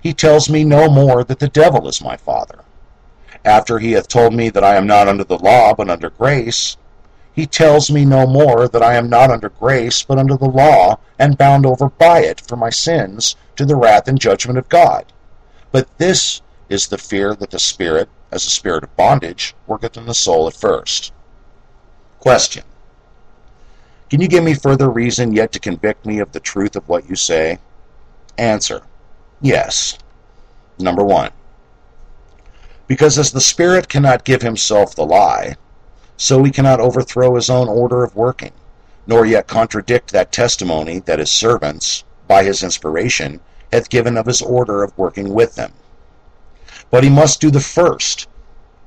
he 0.00 0.14
tells 0.14 0.48
me 0.48 0.64
no 0.64 0.88
more 0.88 1.22
that 1.24 1.38
the 1.38 1.48
devil 1.48 1.86
is 1.86 2.02
my 2.02 2.16
Father 2.16 2.64
after 3.44 3.78
he 3.78 3.92
hath 3.92 4.08
told 4.08 4.34
me 4.34 4.48
that 4.50 4.64
I 4.64 4.76
am 4.76 4.86
not 4.86 5.08
under 5.08 5.24
the 5.24 5.38
law, 5.38 5.74
but 5.74 5.90
under 5.90 6.10
grace, 6.10 6.76
he 7.34 7.46
tells 7.46 7.90
me 7.90 8.04
no 8.04 8.26
more 8.26 8.68
that 8.68 8.82
I 8.82 8.94
am 8.94 9.08
not 9.08 9.30
under 9.30 9.48
grace, 9.48 10.02
but 10.02 10.18
under 10.18 10.36
the 10.36 10.44
law, 10.48 10.98
and 11.18 11.36
bound 11.36 11.66
over 11.66 11.88
by 11.88 12.20
it 12.20 12.40
for 12.40 12.56
my 12.56 12.70
sins 12.70 13.36
to 13.56 13.64
the 13.64 13.76
wrath 13.76 14.08
and 14.08 14.20
judgment 14.20 14.58
of 14.58 14.68
God. 14.68 15.12
But 15.72 15.88
this 15.98 16.42
is 16.68 16.86
the 16.86 16.98
fear 16.98 17.34
that 17.34 17.50
the 17.50 17.58
Spirit, 17.58 18.08
as 18.30 18.46
a 18.46 18.50
spirit 18.50 18.84
of 18.84 18.96
bondage, 18.96 19.54
worketh 19.66 19.96
in 19.96 20.06
the 20.06 20.14
soul 20.14 20.46
at 20.46 20.54
first. 20.54 21.12
Question. 22.20 22.62
Can 24.08 24.20
you 24.20 24.28
give 24.28 24.44
me 24.44 24.54
further 24.54 24.88
reason 24.88 25.32
yet 25.32 25.50
to 25.52 25.58
convict 25.58 26.06
me 26.06 26.20
of 26.20 26.30
the 26.32 26.40
truth 26.40 26.76
of 26.76 26.88
what 26.88 27.08
you 27.08 27.16
say? 27.16 27.58
Answer. 28.38 28.82
Yes. 29.40 29.98
Number 30.78 31.04
one. 31.04 31.30
Because 32.86 33.18
as 33.18 33.32
the 33.32 33.40
Spirit 33.40 33.88
cannot 33.88 34.24
give 34.24 34.42
himself 34.42 34.94
the 34.94 35.06
lie, 35.06 35.56
so 36.16 36.44
he 36.44 36.50
cannot 36.50 36.80
overthrow 36.80 37.34
his 37.34 37.48
own 37.48 37.68
order 37.68 38.04
of 38.04 38.14
working, 38.14 38.52
nor 39.06 39.24
yet 39.24 39.46
contradict 39.46 40.12
that 40.12 40.32
testimony 40.32 40.98
that 41.00 41.18
his 41.18 41.30
servants, 41.30 42.04
by 42.28 42.44
his 42.44 42.62
inspiration, 42.62 43.40
hath 43.72 43.90
given 43.90 44.16
of 44.16 44.26
his 44.26 44.42
order 44.42 44.82
of 44.82 44.96
working 44.96 45.32
with 45.32 45.54
them. 45.54 45.72
But 46.90 47.04
he 47.04 47.10
must 47.10 47.40
do 47.40 47.50
the 47.50 47.60
first, 47.60 48.28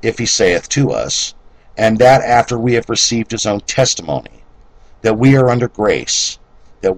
if 0.01 0.17
he 0.19 0.25
saith 0.25 0.69
to 0.69 0.91
us, 0.91 1.33
and 1.75 1.99
that 1.99 2.21
after 2.21 2.57
we 2.57 2.73
have 2.73 2.89
received 2.89 3.31
his 3.31 3.45
own 3.45 3.61
testimony, 3.61 4.43
that 5.01 5.17
we 5.17 5.35
are 5.35 5.49
under 5.49 5.67
grace, 5.67 6.39
that 6.81 6.97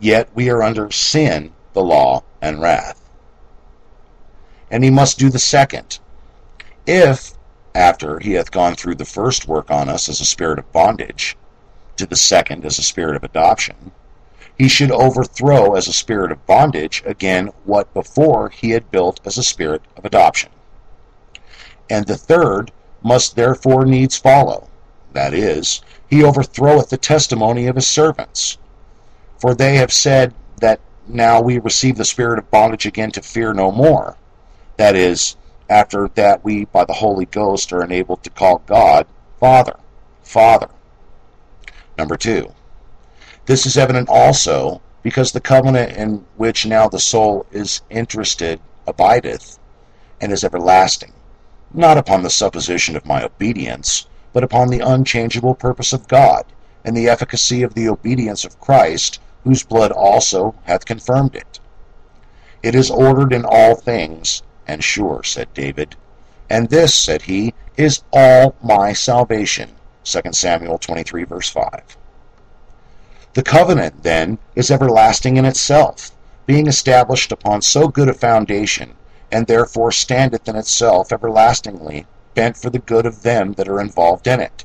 yet 0.00 0.28
we 0.34 0.48
are 0.50 0.62
under 0.62 0.90
sin, 0.90 1.52
the 1.72 1.82
law, 1.82 2.22
and 2.40 2.60
wrath. 2.60 3.00
And 4.70 4.82
he 4.82 4.90
must 4.90 5.18
do 5.18 5.28
the 5.28 5.38
second, 5.38 5.98
if, 6.86 7.32
after 7.74 8.18
he 8.18 8.32
hath 8.32 8.50
gone 8.50 8.74
through 8.74 8.94
the 8.94 9.04
first 9.04 9.48
work 9.48 9.70
on 9.70 9.88
us 9.88 10.08
as 10.08 10.20
a 10.20 10.24
spirit 10.24 10.58
of 10.58 10.72
bondage, 10.72 11.36
to 11.96 12.06
the 12.06 12.16
second 12.16 12.64
as 12.64 12.78
a 12.78 12.82
spirit 12.82 13.16
of 13.16 13.24
adoption, 13.24 13.92
he 14.56 14.68
should 14.68 14.90
overthrow 14.90 15.74
as 15.74 15.86
a 15.88 15.92
spirit 15.92 16.32
of 16.32 16.46
bondage 16.46 17.02
again 17.04 17.50
what 17.64 17.92
before 17.92 18.48
he 18.48 18.70
had 18.70 18.90
built 18.90 19.20
as 19.24 19.36
a 19.36 19.42
spirit 19.42 19.82
of 19.96 20.04
adoption. 20.04 20.50
And 21.90 22.06
the 22.06 22.16
third 22.16 22.72
must 23.02 23.36
therefore 23.36 23.84
needs 23.84 24.16
follow, 24.16 24.68
that 25.12 25.34
is, 25.34 25.82
he 26.08 26.22
overthroweth 26.22 26.88
the 26.88 26.96
testimony 26.96 27.66
of 27.66 27.76
his 27.76 27.86
servants. 27.86 28.58
For 29.38 29.54
they 29.54 29.76
have 29.76 29.92
said 29.92 30.34
that 30.60 30.80
now 31.06 31.40
we 31.40 31.58
receive 31.58 31.96
the 31.96 32.04
spirit 32.04 32.38
of 32.38 32.50
bondage 32.50 32.86
again 32.86 33.10
to 33.12 33.22
fear 33.22 33.52
no 33.52 33.70
more, 33.70 34.16
that 34.76 34.96
is, 34.96 35.36
after 35.68 36.08
that, 36.14 36.44
we, 36.44 36.64
by 36.66 36.84
the 36.84 36.92
Holy 36.92 37.26
Ghost, 37.26 37.72
are 37.72 37.82
enabled 37.82 38.22
to 38.22 38.30
call 38.30 38.62
God 38.66 39.06
Father. 39.40 39.76
Father. 40.22 40.68
Number 41.98 42.16
two. 42.16 42.52
This 43.46 43.66
is 43.66 43.76
evident 43.76 44.08
also 44.08 44.80
because 45.02 45.32
the 45.32 45.40
covenant 45.40 45.92
in 45.96 46.24
which 46.36 46.66
now 46.66 46.88
the 46.88 46.98
soul 46.98 47.46
is 47.52 47.80
interested 47.90 48.60
abideth 48.86 49.58
and 50.20 50.32
is 50.32 50.44
everlasting, 50.44 51.12
not 51.72 51.98
upon 51.98 52.22
the 52.22 52.30
supposition 52.30 52.96
of 52.96 53.06
my 53.06 53.22
obedience, 53.22 54.06
but 54.32 54.42
upon 54.42 54.68
the 54.68 54.80
unchangeable 54.80 55.54
purpose 55.54 55.92
of 55.92 56.08
God, 56.08 56.44
and 56.84 56.96
the 56.96 57.08
efficacy 57.08 57.62
of 57.62 57.74
the 57.74 57.88
obedience 57.88 58.44
of 58.44 58.60
Christ, 58.60 59.20
whose 59.44 59.62
blood 59.62 59.92
also 59.92 60.54
hath 60.64 60.84
confirmed 60.84 61.34
it. 61.34 61.60
It 62.62 62.74
is 62.74 62.90
ordered 62.90 63.32
in 63.32 63.44
all 63.44 63.76
things 63.76 64.42
and 64.66 64.82
sure, 64.82 65.22
said 65.22 65.52
David. 65.54 65.96
And 66.48 66.68
this, 66.68 66.94
said 66.94 67.22
he, 67.22 67.54
is 67.76 68.02
all 68.12 68.56
my 68.62 68.92
salvation. 68.92 69.70
2 70.04 70.20
Samuel 70.32 70.78
23, 70.78 71.24
verse 71.24 71.48
5. 71.48 71.96
The 73.34 73.42
covenant, 73.42 74.02
then, 74.02 74.38
is 74.54 74.70
everlasting 74.70 75.36
in 75.36 75.44
itself, 75.44 76.12
being 76.46 76.66
established 76.66 77.32
upon 77.32 77.62
so 77.62 77.88
good 77.88 78.08
a 78.08 78.14
foundation, 78.14 78.94
and 79.30 79.46
therefore 79.46 79.92
standeth 79.92 80.48
in 80.48 80.56
itself 80.56 81.12
everlastingly, 81.12 82.06
bent 82.34 82.56
for 82.56 82.70
the 82.70 82.78
good 82.78 83.04
of 83.04 83.22
them 83.22 83.54
that 83.54 83.68
are 83.68 83.80
involved 83.80 84.26
in 84.26 84.40
it. 84.40 84.64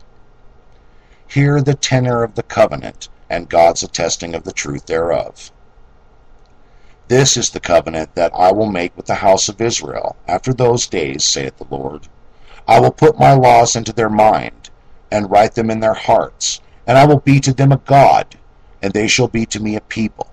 Hear 1.28 1.62
the 1.62 1.74
tenor 1.74 2.24
of 2.24 2.36
the 2.36 2.44
covenant, 2.44 3.10
and 3.30 3.50
God's 3.50 3.84
attesting 3.84 4.36
of 4.36 4.44
the 4.44 4.54
truth 4.54 4.86
thereof. 4.86 5.52
This 7.12 7.36
is 7.36 7.50
the 7.50 7.60
covenant 7.60 8.16
that 8.16 8.32
I 8.34 8.54
will 8.54 8.72
make 8.72 8.96
with 8.96 9.08
the 9.08 9.16
house 9.16 9.50
of 9.50 9.60
Israel 9.60 10.16
after 10.30 10.54
those 10.54 10.88
days, 10.88 11.26
saith 11.26 11.58
the 11.58 11.68
Lord. 11.70 12.08
I 12.70 12.80
will 12.80 12.94
put 12.94 13.20
my 13.20 13.34
laws 13.34 13.76
into 13.76 13.92
their 13.92 14.10
mind, 14.10 14.70
and 15.12 15.30
write 15.30 15.56
them 15.56 15.70
in 15.70 15.82
their 15.82 15.94
hearts, 15.94 16.62
and 16.88 16.98
I 16.98 17.06
will 17.06 17.20
be 17.20 17.42
to 17.42 17.52
them 17.52 17.74
a 17.74 17.82
God, 17.84 18.38
and 18.82 18.94
they 18.94 19.10
shall 19.10 19.28
be 19.28 19.46
to 19.48 19.60
me 19.60 19.76
a 19.76 19.82
people. 19.82 20.32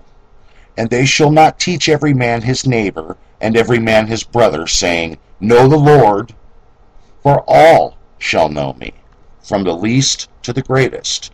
And 0.77 0.89
they 0.89 1.05
shall 1.05 1.31
not 1.31 1.59
teach 1.59 1.89
every 1.89 2.13
man 2.13 2.43
his 2.43 2.65
neighbor, 2.65 3.17
and 3.41 3.57
every 3.57 3.79
man 3.79 4.07
his 4.07 4.23
brother, 4.23 4.65
saying, 4.65 5.17
Know 5.41 5.67
the 5.67 5.75
Lord, 5.75 6.33
for 7.21 7.43
all 7.45 7.97
shall 8.19 8.47
know 8.47 8.71
me, 8.71 8.93
from 9.43 9.65
the 9.65 9.75
least 9.75 10.29
to 10.43 10.53
the 10.53 10.61
greatest. 10.61 11.33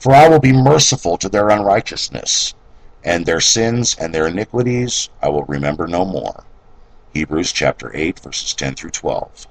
For 0.00 0.12
I 0.12 0.26
will 0.26 0.40
be 0.40 0.52
merciful 0.52 1.16
to 1.18 1.28
their 1.28 1.50
unrighteousness 1.50 2.54
and 3.04 3.24
their 3.24 3.40
sins 3.40 3.96
and 3.98 4.14
their 4.14 4.26
iniquities 4.26 5.08
I 5.22 5.28
will 5.28 5.44
remember 5.44 5.86
no 5.86 6.04
more. 6.04 6.44
Hebrews 7.12 7.52
chapter 7.52 7.90
8, 7.94 8.20
verses 8.20 8.54
10 8.54 8.74
through 8.74 8.90
12. 8.90 9.46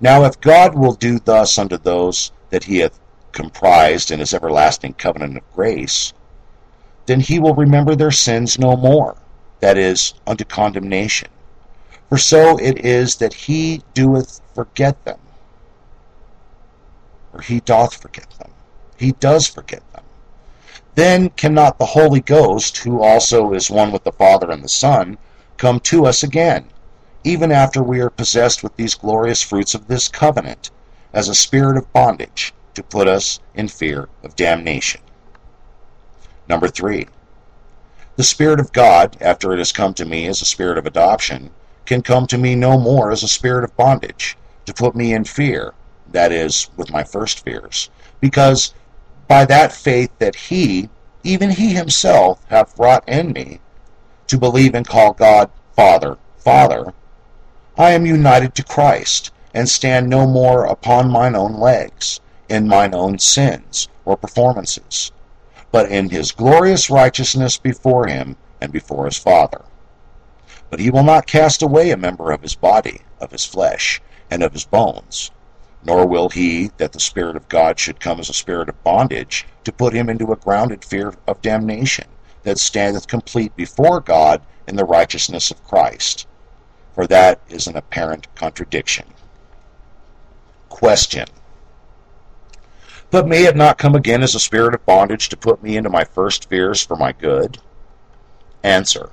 Now, 0.00 0.24
if 0.24 0.40
God 0.40 0.74
will 0.74 0.94
do 0.94 1.18
thus 1.18 1.58
unto 1.58 1.76
those 1.76 2.32
that 2.50 2.64
he 2.64 2.78
hath 2.78 2.98
comprised 3.32 4.10
in 4.10 4.20
his 4.20 4.32
everlasting 4.32 4.94
covenant 4.94 5.36
of 5.36 5.52
grace, 5.54 6.12
then 7.06 7.20
he 7.20 7.38
will 7.38 7.54
remember 7.54 7.94
their 7.94 8.10
sins 8.10 8.58
no 8.58 8.76
more, 8.76 9.16
that 9.60 9.76
is, 9.76 10.14
unto 10.26 10.44
condemnation. 10.44 11.28
For 12.08 12.18
so 12.18 12.56
it 12.58 12.84
is 12.84 13.16
that 13.16 13.34
he 13.34 13.82
doeth 13.92 14.40
forget 14.54 15.04
them, 15.04 15.18
or 17.32 17.40
he 17.40 17.60
doth 17.60 17.94
forget 18.00 18.30
them. 18.38 18.50
He 18.96 19.12
does 19.12 19.46
forget 19.46 19.82
them 19.92 20.03
then 20.94 21.30
cannot 21.30 21.78
the 21.78 21.86
Holy 21.86 22.20
Ghost, 22.20 22.78
who 22.78 23.02
also 23.02 23.52
is 23.52 23.70
one 23.70 23.90
with 23.90 24.04
the 24.04 24.12
Father 24.12 24.50
and 24.50 24.62
the 24.62 24.68
Son, 24.68 25.18
come 25.56 25.80
to 25.80 26.06
us 26.06 26.22
again, 26.22 26.66
even 27.24 27.50
after 27.50 27.82
we 27.82 28.00
are 28.00 28.10
possessed 28.10 28.62
with 28.62 28.76
these 28.76 28.94
glorious 28.94 29.42
fruits 29.42 29.74
of 29.74 29.88
this 29.88 30.08
covenant, 30.08 30.70
as 31.12 31.28
a 31.28 31.34
spirit 31.34 31.76
of 31.76 31.92
bondage, 31.92 32.52
to 32.74 32.82
put 32.82 33.08
us 33.08 33.40
in 33.54 33.68
fear 33.68 34.08
of 34.22 34.36
damnation. 34.36 35.00
Number 36.48 36.68
three, 36.68 37.08
the 38.16 38.24
Spirit 38.24 38.60
of 38.60 38.72
God, 38.72 39.16
after 39.20 39.52
it 39.52 39.58
has 39.58 39.72
come 39.72 39.94
to 39.94 40.04
me 40.04 40.26
as 40.26 40.40
a 40.40 40.44
spirit 40.44 40.78
of 40.78 40.86
adoption, 40.86 41.50
can 41.86 42.02
come 42.02 42.26
to 42.28 42.38
me 42.38 42.54
no 42.54 42.78
more 42.78 43.10
as 43.10 43.22
a 43.22 43.28
spirit 43.28 43.64
of 43.64 43.76
bondage, 43.76 44.36
to 44.66 44.74
put 44.74 44.94
me 44.94 45.12
in 45.12 45.24
fear, 45.24 45.74
that 46.12 46.30
is, 46.30 46.70
with 46.76 46.92
my 46.92 47.02
first 47.02 47.44
fears, 47.44 47.90
because 48.20 48.74
by 49.26 49.44
that 49.44 49.72
faith 49.72 50.10
that 50.18 50.36
he, 50.36 50.88
even 51.22 51.50
he 51.50 51.74
himself, 51.74 52.40
hath 52.48 52.78
wrought 52.78 53.04
in 53.08 53.32
me, 53.32 53.60
to 54.26 54.38
believe 54.38 54.74
and 54.74 54.86
call 54.86 55.12
God 55.12 55.50
Father, 55.74 56.18
Father, 56.38 56.92
I 57.76 57.92
am 57.92 58.06
united 58.06 58.54
to 58.54 58.62
Christ, 58.62 59.32
and 59.52 59.68
stand 59.68 60.08
no 60.08 60.26
more 60.26 60.64
upon 60.64 61.10
mine 61.10 61.34
own 61.34 61.54
legs, 61.54 62.20
in 62.48 62.68
mine 62.68 62.94
own 62.94 63.18
sins 63.18 63.88
or 64.04 64.16
performances, 64.16 65.10
but 65.72 65.90
in 65.90 66.10
his 66.10 66.32
glorious 66.32 66.90
righteousness 66.90 67.56
before 67.56 68.06
him 68.06 68.36
and 68.60 68.72
before 68.72 69.06
his 69.06 69.18
Father. 69.18 69.62
But 70.70 70.80
he 70.80 70.90
will 70.90 71.02
not 71.02 71.26
cast 71.26 71.62
away 71.62 71.90
a 71.90 71.96
member 71.96 72.30
of 72.30 72.42
his 72.42 72.54
body, 72.54 73.00
of 73.20 73.30
his 73.30 73.44
flesh, 73.44 74.00
and 74.30 74.42
of 74.42 74.52
his 74.52 74.64
bones, 74.64 75.30
nor 75.84 76.06
will 76.06 76.30
he 76.30 76.70
that 76.78 76.92
the 76.92 77.00
Spirit 77.00 77.36
of 77.36 77.48
God 77.48 77.78
should 77.78 78.00
come 78.00 78.18
as 78.18 78.30
a 78.30 78.34
spirit 78.34 78.68
of 78.68 78.84
bondage, 78.84 79.46
to 79.64 79.72
put 79.72 79.92
him 79.92 80.08
into 80.08 80.32
a 80.32 80.36
grounded 80.36 80.84
fear 80.84 81.14
of 81.26 81.42
damnation, 81.42 82.06
that 82.42 82.58
standeth 82.58 83.06
complete 83.06 83.54
before 83.54 84.00
God 84.00 84.40
in 84.66 84.76
the 84.76 84.84
righteousness 84.84 85.50
of 85.50 85.62
Christ. 85.64 86.26
For 86.94 87.06
that 87.08 87.40
is 87.48 87.66
an 87.66 87.76
apparent 87.76 88.34
contradiction. 88.34 89.06
Question. 90.70 91.26
But 93.10 93.28
may 93.28 93.44
it 93.44 93.56
not 93.56 93.78
come 93.78 93.94
again 93.94 94.22
as 94.22 94.34
a 94.34 94.40
spirit 94.40 94.74
of 94.74 94.86
bondage 94.86 95.28
to 95.28 95.36
put 95.36 95.62
me 95.62 95.76
into 95.76 95.90
my 95.90 96.04
first 96.04 96.48
fears 96.48 96.82
for 96.82 96.96
my 96.96 97.12
good? 97.12 97.58
Answer. 98.62 99.10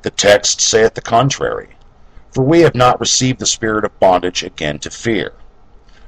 The 0.00 0.10
text 0.10 0.60
saith 0.60 0.94
the 0.94 1.02
contrary. 1.02 1.68
For 2.32 2.42
we 2.42 2.60
have 2.60 2.74
not 2.74 2.98
received 2.98 3.38
the 3.38 3.46
spirit 3.46 3.84
of 3.84 4.00
bondage 4.00 4.42
again 4.42 4.78
to 4.80 4.90
fear 4.90 5.34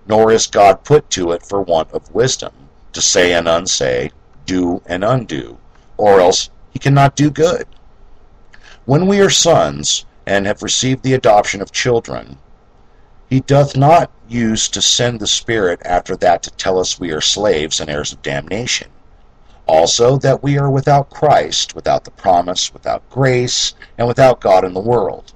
nor 0.07 0.31
is 0.31 0.47
God 0.47 0.85
put 0.85 1.11
to 1.11 1.33
it 1.33 1.43
for 1.43 1.63
want 1.63 1.93
of 1.93 2.15
wisdom, 2.15 2.53
to 2.93 3.01
say 3.01 3.33
and 3.33 3.49
unsay, 3.49 4.11
do 4.47 4.83
and 4.87 5.05
undo, 5.05 5.59
or 5.97 6.21
else 6.21 6.51
he 6.71 6.79
cannot 6.79 7.17
do 7.17 7.31
good. 7.31 7.67
When 8.85 9.07
we 9.07 9.21
are 9.21 9.31
sons, 9.31 10.05
and 10.27 10.47
have 10.47 10.63
received 10.63 11.03
the 11.03 11.15
adoption 11.15 11.61
of 11.61 11.73
children, 11.73 12.39
he 13.29 13.41
doth 13.41 13.77
not 13.77 14.11
use 14.29 14.69
to 14.69 14.81
send 14.81 15.21
the 15.21 15.27
Spirit 15.27 15.81
after 15.85 16.17
that 16.17 16.43
to 16.43 16.51
tell 16.53 16.79
us 16.79 16.99
we 16.99 17.11
are 17.11 17.21
slaves 17.21 17.81
and 17.81 17.91
heirs 17.91 18.13
of 18.13 18.23
damnation. 18.23 18.89
Also, 19.67 20.19
that 20.19 20.43
we 20.43 20.59
are 20.59 20.71
without 20.71 21.11
Christ, 21.11 21.75
without 21.75 22.05
the 22.05 22.11
promise, 22.11 22.73
without 22.73 23.09
grace, 23.11 23.75
and 23.97 24.07
without 24.07 24.41
God 24.41 24.65
in 24.65 24.75
the 24.75 24.81
world. 24.81 25.33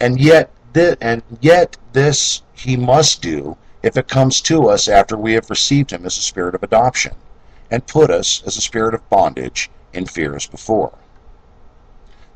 And 0.00 0.20
yet, 0.20 0.50
th- 0.74 0.98
and 1.00 1.22
yet 1.40 1.76
this 1.92 2.42
he 2.52 2.76
must 2.76 3.22
do 3.22 3.56
if 3.84 3.98
it 3.98 4.08
comes 4.08 4.40
to 4.40 4.70
us 4.70 4.88
after 4.88 5.14
we 5.14 5.34
have 5.34 5.50
received 5.50 5.90
him 5.90 6.06
as 6.06 6.16
a 6.16 6.22
spirit 6.22 6.54
of 6.54 6.62
adoption, 6.62 7.14
and 7.70 7.86
put 7.86 8.10
us 8.10 8.42
as 8.46 8.56
a 8.56 8.62
spirit 8.62 8.94
of 8.94 9.10
bondage 9.10 9.70
in 9.92 10.06
fear 10.06 10.34
as 10.34 10.46
before. 10.46 10.96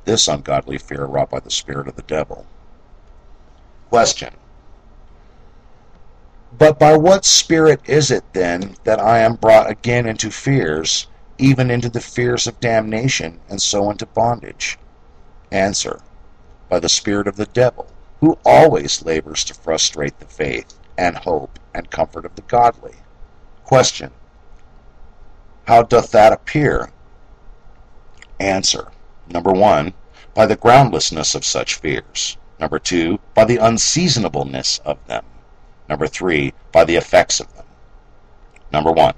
This 0.05 0.29
ungodly 0.29 0.77
fear 0.77 1.07
wrought 1.07 1.31
by 1.31 1.41
the 1.41 1.51
spirit 1.51 1.89
of 1.89 1.97
the 1.97 2.03
devil. 2.03 2.45
Question. 3.89 4.35
But 6.59 6.79
by 6.79 6.99
what 6.99 7.25
spirit 7.25 7.81
is 7.87 8.11
it 8.11 8.25
then 8.35 8.77
that 8.85 9.01
I 9.01 9.21
am 9.21 9.37
brought 9.37 9.71
again 9.71 10.05
into 10.05 10.31
fears, 10.31 11.07
even 11.39 11.71
into 11.71 11.89
the 11.89 12.01
fears 12.01 12.47
of 12.47 12.61
damnation, 12.61 13.41
and 13.49 13.63
so 13.63 13.91
into 13.91 14.05
bondage? 14.05 14.79
Answer. 15.51 16.03
By 16.69 16.79
the 16.79 16.91
spirit 16.91 17.27
of 17.27 17.37
the 17.37 17.47
devil, 17.47 17.91
who 18.21 18.37
always 18.45 19.03
labors 19.03 19.45
to 19.45 19.55
frustrate 19.55 20.19
the 20.19 20.27
faith 20.27 20.78
and 20.99 21.17
hope 21.17 21.59
and 21.73 21.91
comfort 21.91 22.27
of 22.27 22.35
the 22.35 22.43
godly. 22.43 22.97
Question. 23.65 24.11
How 25.67 25.83
doth 25.83 26.11
that 26.11 26.33
appear? 26.33 26.91
Answer. 28.41 28.89
Number 29.29 29.53
one, 29.53 29.95
by 30.35 30.47
the 30.47 30.57
groundlessness 30.57 31.35
of 31.35 31.45
such 31.45 31.77
fears. 31.77 32.37
Number 32.59 32.81
two, 32.81 33.21
by 33.35 33.45
the 33.45 33.59
unseasonableness 33.59 34.81
of 34.85 34.99
them. 35.07 35.25
Number 35.89 36.09
three, 36.09 36.53
by 36.73 36.85
the 36.85 36.97
effects 36.97 37.39
of 37.39 37.55
them. 37.55 37.67
Number 38.73 38.91
one, 38.91 39.15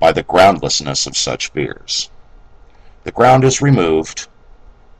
by 0.00 0.12
the 0.12 0.24
groundlessness 0.24 1.06
of 1.06 1.16
such 1.16 1.52
fears. 1.52 2.10
The 3.04 3.12
ground 3.12 3.44
is 3.44 3.62
removed, 3.62 4.26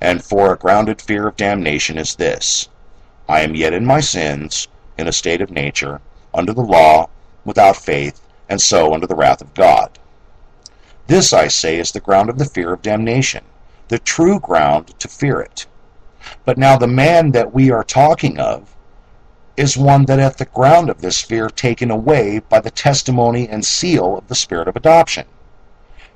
and 0.00 0.24
for 0.24 0.52
a 0.52 0.58
grounded 0.58 1.02
fear 1.02 1.26
of 1.26 1.36
damnation 1.36 1.98
is 1.98 2.14
this 2.14 2.68
I 3.28 3.40
am 3.40 3.54
yet 3.54 3.72
in 3.72 3.84
my 3.84 4.00
sins, 4.00 4.68
in 4.96 5.08
a 5.08 5.12
state 5.12 5.40
of 5.40 5.50
nature, 5.50 6.00
under 6.34 6.52
the 6.52 6.62
law, 6.62 7.08
without 7.44 7.76
faith, 7.76 8.20
and 8.48 8.60
so 8.60 8.92
under 8.92 9.06
the 9.06 9.14
wrath 9.14 9.40
of 9.40 9.54
God. 9.54 9.98
This, 11.06 11.32
I 11.32 11.48
say, 11.48 11.78
is 11.78 11.92
the 11.92 12.00
ground 12.00 12.30
of 12.30 12.38
the 12.38 12.44
fear 12.44 12.72
of 12.72 12.82
damnation, 12.82 13.44
the 13.88 13.98
true 13.98 14.38
ground 14.38 14.98
to 15.00 15.08
fear 15.08 15.40
it. 15.40 15.66
But 16.44 16.58
now 16.58 16.76
the 16.76 16.86
man 16.86 17.32
that 17.32 17.52
we 17.52 17.70
are 17.70 17.82
talking 17.82 18.38
of 18.38 18.76
is 19.56 19.76
one 19.76 20.04
that 20.04 20.18
hath 20.18 20.36
the 20.36 20.44
ground 20.44 20.88
of 20.88 21.00
this 21.00 21.20
fear 21.20 21.48
taken 21.48 21.90
away 21.90 22.38
by 22.38 22.60
the 22.60 22.70
testimony 22.70 23.48
and 23.48 23.64
seal 23.64 24.16
of 24.16 24.28
the 24.28 24.34
Spirit 24.34 24.68
of 24.68 24.76
adoption. 24.76 25.26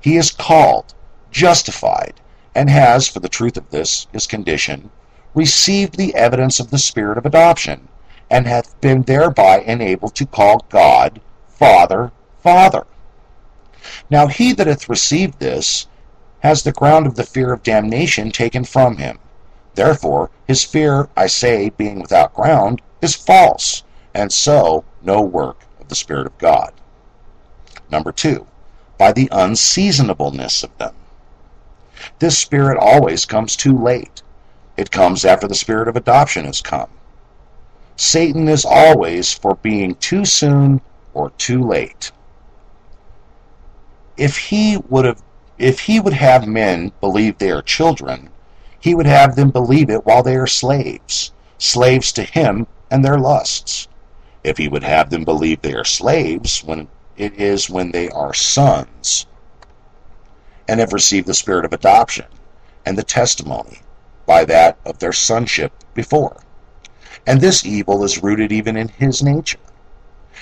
He 0.01 0.17
is 0.17 0.31
called, 0.31 0.95
justified, 1.31 2.21
and 2.55 2.71
has, 2.71 3.09
for 3.09 3.21
the 3.21 3.29
truth 3.29 3.57
of 3.57 3.71
this, 3.71 4.07
his 4.13 4.27
condition, 4.27 4.91
received 5.35 5.97
the 5.97 6.15
evidence 6.15 6.61
of 6.61 6.71
the 6.71 6.79
Spirit 6.79 7.19
of 7.19 7.27
adoption, 7.27 7.89
and 8.31 8.47
hath 8.47 8.81
been 8.81 9.03
thereby 9.03 9.61
enabled 9.61 10.15
to 10.17 10.27
call 10.27 10.65
God 10.69 11.21
Father, 11.49 12.13
Father. 12.43 12.87
Now 14.11 14.27
he 14.27 14.53
that 14.53 14.67
hath 14.67 14.89
received 14.89 15.39
this 15.39 15.87
has 16.41 16.63
the 16.63 16.73
ground 16.73 17.07
of 17.07 17.15
the 17.15 17.25
fear 17.25 17.53
of 17.53 17.63
damnation 17.63 18.31
taken 18.31 18.65
from 18.65 18.97
him. 18.97 19.19
Therefore 19.75 20.31
his 20.47 20.65
fear, 20.65 21.09
I 21.17 21.27
say, 21.27 21.71
being 21.71 22.01
without 22.01 22.35
ground, 22.35 22.83
is 23.01 23.15
false, 23.15 23.83
and 24.15 24.33
so 24.33 24.85
no 25.03 25.21
work 25.21 25.65
of 25.81 25.89
the 25.89 25.95
Spirit 25.95 26.27
of 26.27 26.39
God. 26.39 26.73
Number 27.91 28.13
two, 28.13 28.47
by 28.99 29.13
the 29.13 29.29
unseasonableness 29.33 30.63
of 30.63 30.77
them. 30.79 30.95
This 32.19 32.39
spirit 32.39 32.79
always 32.79 33.25
comes 33.25 33.57
too 33.57 33.77
late. 33.77 34.23
It 34.77 34.91
comes 34.91 35.25
after 35.25 35.47
the 35.47 35.55
spirit 35.55 35.89
of 35.89 35.97
adoption 35.97 36.45
has 36.45 36.61
come. 36.61 36.91
Satan 37.97 38.49
is 38.49 38.65
always 38.65 39.33
for 39.33 39.55
being 39.57 39.95
too 39.97 40.25
soon 40.25 40.81
or 41.13 41.31
too 41.31 41.63
late. 41.63 42.11
If 44.17 44.37
he 44.37 44.79
would 44.89 45.05
have 45.05 45.23
if 45.59 45.81
he 45.81 46.01
would 46.01 46.15
have 46.15 46.49
men 46.49 46.91
believe 47.01 47.39
they 47.39 47.53
are 47.53 47.63
children, 47.63 48.31
he 48.81 48.95
would 48.95 49.07
have 49.07 49.37
them 49.37 49.51
believe 49.51 49.89
it 49.89 50.05
while 50.05 50.23
they 50.23 50.37
are 50.37 50.49
slaves, 50.49 51.33
slaves 51.59 52.11
to 52.13 52.25
him 52.25 52.67
and 52.91 53.05
their 53.05 53.19
lusts. 53.19 53.87
If 54.43 54.59
he 54.59 54.69
would 54.69 54.83
have 54.83 55.11
them 55.11 55.25
believe 55.25 55.63
they 55.63 55.75
are 55.75 55.85
slaves, 55.85 56.65
when 56.65 56.89
it 57.17 57.35
is 57.35 57.71
when 57.71 57.93
they 57.93 58.09
are 58.11 58.35
sons, 58.35 59.27
and 60.69 60.81
have 60.81 60.93
received 60.93 61.29
the 61.29 61.35
spirit 61.35 61.65
of 61.65 61.73
adoption 61.73 62.27
and 62.85 62.99
the 62.99 63.03
testimony 63.05 63.81
by 64.27 64.45
that 64.45 64.77
of 64.85 64.99
their 64.99 65.13
sonship 65.13 65.73
before. 65.95 66.44
And 67.27 67.41
this 67.41 67.65
evil 67.65 68.05
is 68.05 68.23
rooted 68.23 68.53
even 68.53 68.77
in 68.77 68.89
his 68.89 69.23
nature. 69.23 69.59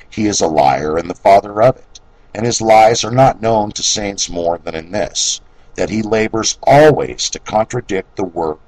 He 0.08 0.26
is 0.26 0.40
a 0.40 0.46
liar 0.46 0.96
and 0.96 1.08
the 1.08 1.14
father 1.14 1.62
of 1.62 1.76
it 1.76 1.92
and 2.34 2.46
his 2.46 2.60
lies 2.62 3.04
are 3.04 3.10
not 3.10 3.42
known 3.42 3.72
to 3.72 3.82
saints 3.82 4.30
more 4.30 4.58
than 4.58 4.74
in 4.74 4.90
this, 4.90 5.40
that 5.74 5.90
he 5.90 6.02
labors 6.02 6.58
always 6.62 7.28
to 7.30 7.38
contradict 7.38 8.16
the 8.16 8.24
work 8.24 8.60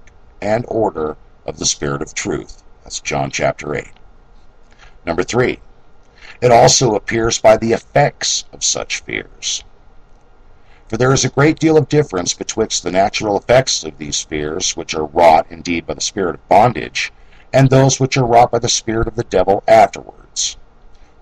and 0.42 0.64
order 0.68 1.16
of 1.46 1.58
the 1.58 1.66
Spirit 1.66 2.02
of 2.02 2.12
truth. 2.12 2.62
That's 2.82 3.00
John 3.00 3.30
chapter 3.30 3.74
8. 3.74 3.86
Number 5.06 5.22
3. 5.22 5.58
It 6.42 6.50
also 6.50 6.94
appears 6.94 7.38
by 7.38 7.56
the 7.56 7.72
effects 7.72 8.44
of 8.52 8.62
such 8.62 9.00
fears. 9.00 9.64
For 10.88 10.98
there 10.98 11.12
is 11.12 11.24
a 11.24 11.30
great 11.30 11.58
deal 11.58 11.78
of 11.78 11.88
difference 11.88 12.34
betwixt 12.34 12.82
the 12.82 12.92
natural 12.92 13.38
effects 13.38 13.82
of 13.82 13.96
these 13.96 14.20
fears, 14.20 14.76
which 14.76 14.94
are 14.94 15.06
wrought 15.06 15.46
indeed 15.48 15.86
by 15.86 15.94
the 15.94 16.02
spirit 16.02 16.34
of 16.34 16.48
bondage, 16.48 17.12
and 17.54 17.70
those 17.70 18.00
which 18.00 18.16
are 18.16 18.26
wrought 18.26 18.50
by 18.50 18.58
the 18.58 18.68
spirit 18.68 19.06
of 19.06 19.14
the 19.14 19.22
devil 19.22 19.62
afterwards. 19.68 20.56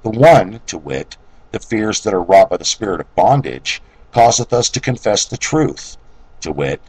The 0.03 0.09
one, 0.09 0.63
to 0.67 0.79
wit, 0.79 1.19
the 1.51 1.61
fears 1.61 2.01
that 2.01 2.15
are 2.15 2.23
wrought 2.23 2.49
by 2.49 2.57
the 2.57 2.65
spirit 2.65 3.03
of 3.03 3.15
bondage, 3.15 3.83
causeth 4.13 4.51
us 4.51 4.71
to 4.71 4.81
confess 4.81 5.27
the 5.27 5.37
truth, 5.37 5.99
to 6.41 6.51
wit, 6.51 6.81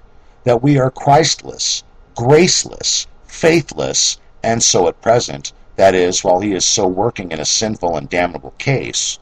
that 0.45 0.63
we 0.63 0.79
are 0.79 0.89
Christless, 0.89 1.83
graceless, 2.15 3.05
faithless, 3.25 4.17
and 4.41 4.63
so 4.63 4.87
at 4.87 5.01
present, 5.01 5.51
that 5.75 5.93
is, 5.93 6.23
while 6.23 6.39
he 6.39 6.53
is 6.53 6.63
so 6.63 6.87
working 6.87 7.33
in 7.33 7.41
a 7.41 7.45
sinful 7.45 7.97
and 7.97 8.09
damnable 8.09 8.53
case. 8.57 9.19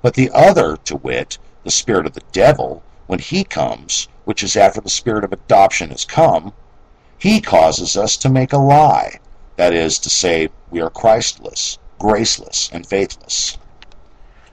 But 0.00 0.14
the 0.14 0.30
other, 0.30 0.78
to 0.86 0.96
wit, 0.96 1.36
the 1.64 1.70
spirit 1.70 2.06
of 2.06 2.14
the 2.14 2.24
devil, 2.32 2.82
when 3.06 3.18
he 3.18 3.44
comes, 3.44 4.08
which 4.24 4.42
is 4.42 4.56
after 4.56 4.80
the 4.80 4.88
spirit 4.88 5.22
of 5.22 5.34
adoption 5.34 5.90
has 5.90 6.06
come, 6.06 6.54
he 7.18 7.42
causes 7.42 7.94
us 7.94 8.16
to 8.16 8.30
make 8.30 8.54
a 8.54 8.58
lie, 8.58 9.18
that 9.60 9.74
is 9.74 9.98
to 9.98 10.08
say, 10.08 10.48
we 10.70 10.80
are 10.80 10.88
Christless, 10.88 11.78
graceless, 11.98 12.70
and 12.72 12.86
faithless. 12.86 13.58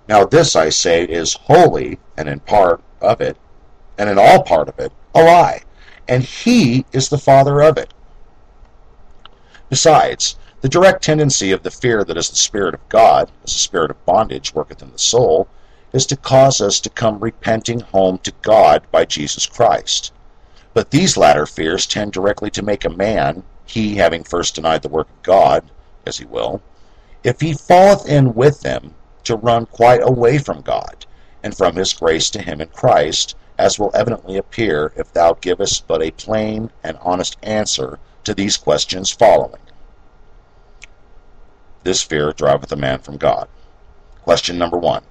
Now 0.09 0.25
this, 0.25 0.53
I 0.53 0.67
say, 0.67 1.05
is 1.05 1.31
wholly, 1.31 1.97
and 2.17 2.27
in 2.27 2.41
part 2.41 2.81
of 2.99 3.21
it, 3.21 3.37
and 3.97 4.09
in 4.09 4.19
all 4.19 4.43
part 4.43 4.67
of 4.67 4.77
it, 4.79 4.91
a 5.15 5.23
lie, 5.23 5.61
and 6.09 6.25
he 6.25 6.83
is 6.91 7.07
the 7.07 7.17
father 7.17 7.61
of 7.61 7.77
it. 7.77 7.93
Besides, 9.69 10.35
the 10.59 10.67
direct 10.67 11.05
tendency 11.05 11.53
of 11.53 11.63
the 11.63 11.71
fear 11.71 12.03
that 12.03 12.17
is 12.17 12.29
the 12.29 12.35
Spirit 12.35 12.73
of 12.73 12.89
God, 12.89 13.31
as 13.45 13.53
the 13.53 13.59
spirit 13.59 13.91
of 13.91 14.05
bondage 14.05 14.53
worketh 14.53 14.81
in 14.81 14.91
the 14.91 14.99
soul, 14.99 15.47
is 15.93 16.05
to 16.07 16.17
cause 16.17 16.59
us 16.59 16.81
to 16.81 16.89
come 16.89 17.17
repenting 17.21 17.79
home 17.79 18.17
to 18.23 18.33
God 18.41 18.83
by 18.91 19.05
Jesus 19.05 19.45
Christ. 19.45 20.11
But 20.73 20.91
these 20.91 21.15
latter 21.15 21.45
fears 21.45 21.87
tend 21.87 22.11
directly 22.11 22.49
to 22.49 22.61
make 22.61 22.83
a 22.83 22.89
man, 22.89 23.43
he 23.67 23.95
having 23.95 24.23
first 24.23 24.55
denied 24.55 24.81
the 24.81 24.89
work 24.89 25.09
of 25.09 25.23
God, 25.23 25.69
as 26.05 26.17
he 26.17 26.25
will, 26.25 26.61
if 27.23 27.41
he 27.41 27.53
falleth 27.53 28.07
in 28.07 28.33
with 28.33 28.61
them, 28.61 28.93
to 29.23 29.35
run 29.35 29.65
quite 29.65 30.01
away 30.01 30.37
from 30.37 30.61
God, 30.61 31.05
and 31.43 31.55
from 31.55 31.75
his 31.75 31.93
grace 31.93 32.29
to 32.29 32.41
him 32.41 32.61
in 32.61 32.69
Christ, 32.69 33.35
as 33.57 33.77
will 33.77 33.91
evidently 33.93 34.37
appear 34.37 34.93
if 34.95 35.11
thou 35.11 35.33
givest 35.33 35.87
but 35.87 36.01
a 36.01 36.11
plain 36.11 36.71
and 36.83 36.97
honest 37.01 37.37
answer 37.43 37.99
to 38.23 38.33
these 38.33 38.57
questions 38.57 39.11
following. 39.11 39.61
This 41.83 42.03
fear 42.03 42.31
driveth 42.33 42.71
a 42.71 42.75
man 42.75 42.99
from 42.99 43.17
God. 43.17 43.47
Question 44.21 44.57
number 44.57 44.77
one. 44.77 45.03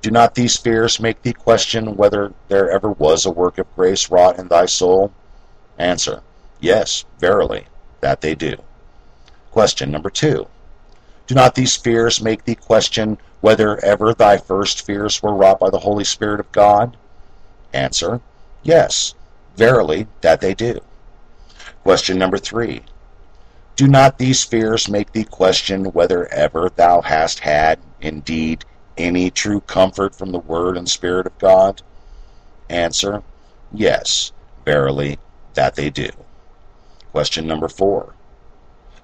Do 0.00 0.10
not 0.10 0.34
these 0.34 0.56
fears 0.56 1.00
make 1.00 1.22
thee 1.22 1.32
question 1.32 1.96
whether 1.96 2.32
there 2.46 2.70
ever 2.70 2.90
was 2.90 3.26
a 3.26 3.30
work 3.30 3.58
of 3.58 3.74
grace 3.74 4.10
wrought 4.10 4.38
in 4.38 4.48
thy 4.48 4.66
soul? 4.66 5.12
Answer. 5.76 6.22
Yes, 6.60 7.04
verily, 7.18 7.66
that 8.00 8.20
they 8.20 8.34
do. 8.34 8.56
Question 9.50 9.90
number 9.90 10.10
two. 10.10 10.46
Do 11.26 11.34
not 11.34 11.54
these 11.54 11.76
fears 11.76 12.22
make 12.22 12.44
thee 12.44 12.54
question 12.54 13.18
whether 13.40 13.82
ever 13.84 14.14
thy 14.14 14.38
first 14.38 14.84
fears 14.84 15.22
were 15.22 15.34
wrought 15.34 15.60
by 15.60 15.70
the 15.70 15.78
Holy 15.78 16.04
Spirit 16.04 16.40
of 16.40 16.50
God? 16.52 16.96
Answer. 17.72 18.20
Yes, 18.62 19.14
verily, 19.56 20.06
that 20.22 20.40
they 20.40 20.54
do. 20.54 20.80
Question 21.82 22.18
number 22.18 22.38
three. 22.38 22.82
Do 23.76 23.86
not 23.86 24.18
these 24.18 24.42
fears 24.42 24.88
make 24.88 25.12
thee 25.12 25.24
question 25.24 25.84
whether 25.92 26.26
ever 26.32 26.70
thou 26.74 27.00
hast 27.00 27.40
had, 27.40 27.78
indeed, 28.00 28.64
any 28.96 29.30
true 29.30 29.60
comfort 29.60 30.14
from 30.14 30.32
the 30.32 30.40
Word 30.40 30.76
and 30.76 30.88
Spirit 30.88 31.26
of 31.26 31.38
God? 31.38 31.82
Answer. 32.68 33.22
Yes, 33.72 34.32
verily, 34.64 35.18
that 35.54 35.76
they 35.76 35.90
do. 35.90 36.08
Question 37.12 37.46
number 37.46 37.68
four. 37.68 38.14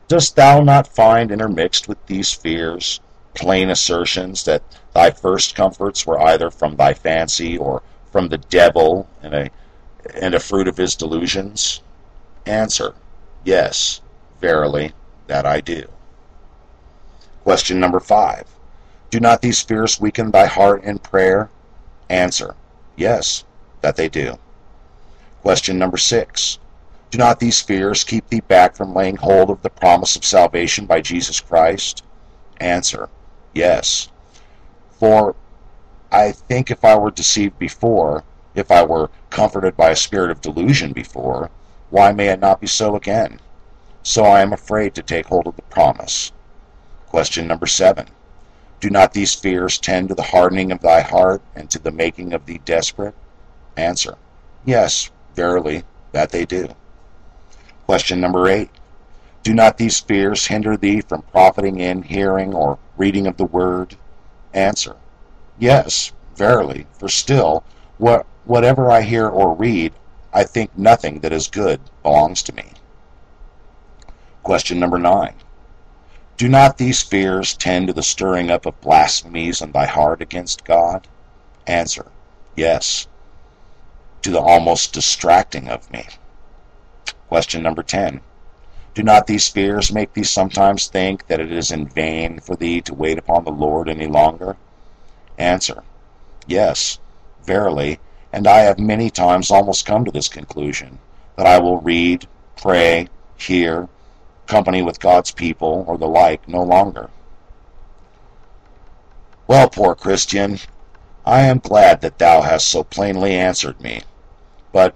Dost 0.09 0.37
thou 0.37 0.61
not 0.61 0.87
find 0.87 1.31
intermixed 1.31 1.89
with 1.89 2.05
these 2.07 2.33
fears 2.33 3.01
plain 3.35 3.69
assertions 3.71 4.45
that 4.45 4.63
thy 4.95 5.11
first 5.11 5.55
comforts 5.55 6.07
were 6.07 6.21
either 6.21 6.51
from 6.51 6.77
thy 6.77 6.95
fancy 6.95 7.59
or 7.59 7.83
from 8.13 8.29
the 8.29 8.39
devil 8.39 9.09
and 9.23 9.35
a, 9.35 9.51
and 10.15 10.35
a 10.35 10.41
fruit 10.41 10.69
of 10.69 10.77
his 10.77 10.95
delusions? 10.95 11.83
Answer, 12.47 12.95
yes, 13.45 14.01
verily, 14.41 14.93
that 15.27 15.47
I 15.47 15.61
do. 15.61 15.85
Question 17.43 17.81
number 17.81 18.01
five. 18.01 18.45
Do 19.11 19.21
not 19.21 19.43
these 19.43 19.63
fears 19.63 20.01
weaken 20.01 20.31
thy 20.31 20.47
heart 20.47 20.83
in 20.85 20.99
prayer? 20.99 21.51
Answer, 22.09 22.55
yes, 22.97 23.45
that 23.81 23.97
they 23.97 24.09
do. 24.09 24.39
Question 25.43 25.79
number 25.79 25.97
six. 25.97 26.59
Do 27.15 27.19
not 27.19 27.39
these 27.39 27.61
fears 27.61 28.03
keep 28.03 28.29
thee 28.29 28.41
back 28.41 28.75
from 28.75 28.93
laying 28.93 29.15
hold 29.15 29.49
of 29.49 29.63
the 29.63 29.71
promise 29.71 30.17
of 30.17 30.25
salvation 30.25 30.85
by 30.85 31.01
Jesus 31.01 31.39
Christ? 31.39 32.03
Answer, 32.59 33.09
yes. 33.55 34.09
For 34.99 35.37
I 36.11 36.33
think 36.33 36.73
if 36.73 36.85
I 36.85 36.99
were 36.99 37.13
deceived 37.13 37.57
before, 37.57 38.25
if 38.57 38.69
I 38.73 38.83
were 38.83 39.11
comforted 39.31 39.77
by 39.77 39.91
a 39.91 39.97
spirit 39.97 40.33
of 40.33 40.41
delusion 40.41 40.93
before, 40.93 41.51
why 41.91 42.11
may 42.11 42.31
it 42.31 42.41
not 42.41 42.61
be 42.61 42.67
so 42.67 42.97
again? 42.97 43.39
So 44.03 44.25
I 44.25 44.41
am 44.41 44.53
afraid 44.53 44.97
to 44.97 45.03
take 45.05 45.27
hold 45.27 45.47
of 45.47 45.55
the 45.55 45.63
promise. 45.63 46.33
Question 47.07 47.47
number 47.47 47.69
seven. 47.69 48.09
Do 48.81 48.91
not 48.91 49.13
these 49.13 49.35
fears 49.35 49.79
tend 49.79 50.09
to 50.09 50.17
the 50.17 50.23
hardening 50.35 50.73
of 50.73 50.81
thy 50.81 51.03
heart 51.03 51.43
and 51.55 51.71
to 51.71 51.79
the 51.79 51.93
making 51.93 52.33
of 52.33 52.47
thee 52.47 52.61
desperate? 52.65 53.15
Answer. 53.77 54.17
Yes, 54.65 55.13
verily, 55.37 55.85
that 56.11 56.31
they 56.31 56.45
do. 56.45 56.75
Question 57.87 58.21
number 58.21 58.49
eight. 58.49 58.71
Do 59.43 59.53
not 59.53 59.77
these 59.77 60.01
fears 60.01 60.47
hinder 60.47 60.77
thee 60.77 61.03
from 61.03 61.23
profiting 61.23 61.81
in 61.81 62.03
hearing 62.03 62.55
or 62.55 62.79
reading 62.97 63.27
of 63.27 63.37
the 63.37 63.45
word? 63.45 63.97
Answer. 64.55 64.97
Yes, 65.59 66.13
verily, 66.35 66.87
for 66.99 67.09
still, 67.09 67.63
what, 67.99 68.25
whatever 68.45 68.91
I 68.91 69.03
hear 69.03 69.29
or 69.29 69.55
read, 69.55 69.93
I 70.33 70.45
think 70.45 70.77
nothing 70.79 71.21
that 71.21 71.33
is 71.33 71.47
good 71.47 71.81
belongs 72.03 72.43
to 72.45 72.55
me. 72.55 72.73
Question 74.43 74.81
number 74.81 74.99
nine. 74.99 75.35
Do 76.37 76.49
not 76.49 76.79
these 76.79 77.03
fears 77.03 77.55
tend 77.55 77.87
to 77.87 77.93
the 77.93 78.03
stirring 78.03 78.51
up 78.51 78.67
of 78.67 78.81
blasphemies 78.81 79.63
in 79.63 79.73
thy 79.73 79.87
heart 79.87 80.21
against 80.21 80.65
God? 80.65 81.07
Answer. 81.67 82.07
Yes. 82.57 83.07
To 84.23 84.31
the 84.31 84.41
almost 84.41 84.93
distracting 84.93 85.69
of 85.69 85.91
me. 85.93 86.07
Question 87.35 87.65
number 87.65 87.83
10. 87.83 88.21
Do 88.95 89.03
not 89.03 89.27
these 89.27 89.49
fears 89.49 89.93
make 89.93 90.13
thee 90.13 90.23
sometimes 90.23 90.87
think 90.87 91.27
that 91.27 91.41
it 91.41 91.51
is 91.51 91.73
in 91.73 91.89
vain 91.89 92.39
for 92.39 92.55
thee 92.55 92.81
to 92.83 92.95
wait 92.95 93.19
upon 93.19 93.43
the 93.43 93.51
Lord 93.51 93.89
any 93.89 94.07
longer? 94.07 94.57
Answer. 95.37 95.83
Yes, 96.47 97.01
verily, 97.43 97.99
and 98.33 98.47
I 98.47 98.61
have 98.61 98.79
many 98.79 99.11
times 99.11 99.51
almost 99.51 99.85
come 99.85 100.05
to 100.05 100.13
this 100.13 100.29
conclusion, 100.29 101.01
that 101.37 101.45
I 101.45 101.59
will 101.59 101.79
read, 101.79 102.29
pray, 102.55 103.09
hear, 103.37 103.89
company 104.47 104.83
with 104.83 105.01
God's 105.01 105.33
people, 105.33 105.85
or 105.89 105.99
the 105.99 106.07
like, 106.07 106.47
no 106.47 106.63
longer. 106.63 107.11
Well, 109.49 109.69
poor 109.69 109.97
Christian, 109.97 110.61
I 111.27 111.41
am 111.41 111.59
glad 111.59 112.01
that 112.03 112.19
thou 112.19 112.43
hast 112.43 112.69
so 112.69 112.85
plainly 112.85 113.35
answered 113.35 113.81
me. 113.81 114.03
But, 114.71 114.95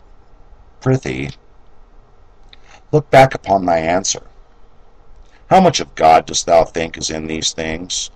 prithee, 0.81 1.31
look 2.93 3.11
back 3.11 3.35
upon 3.35 3.67
thy 3.67 3.79
answer. 3.79 4.23
How 5.51 5.61
much 5.61 5.81
of 5.81 5.95
God 5.95 6.27
dost 6.27 6.47
thou 6.47 6.65
think 6.65 6.97
is 6.97 7.11
in 7.11 7.27
these 7.27 7.53
things? 7.53 8.11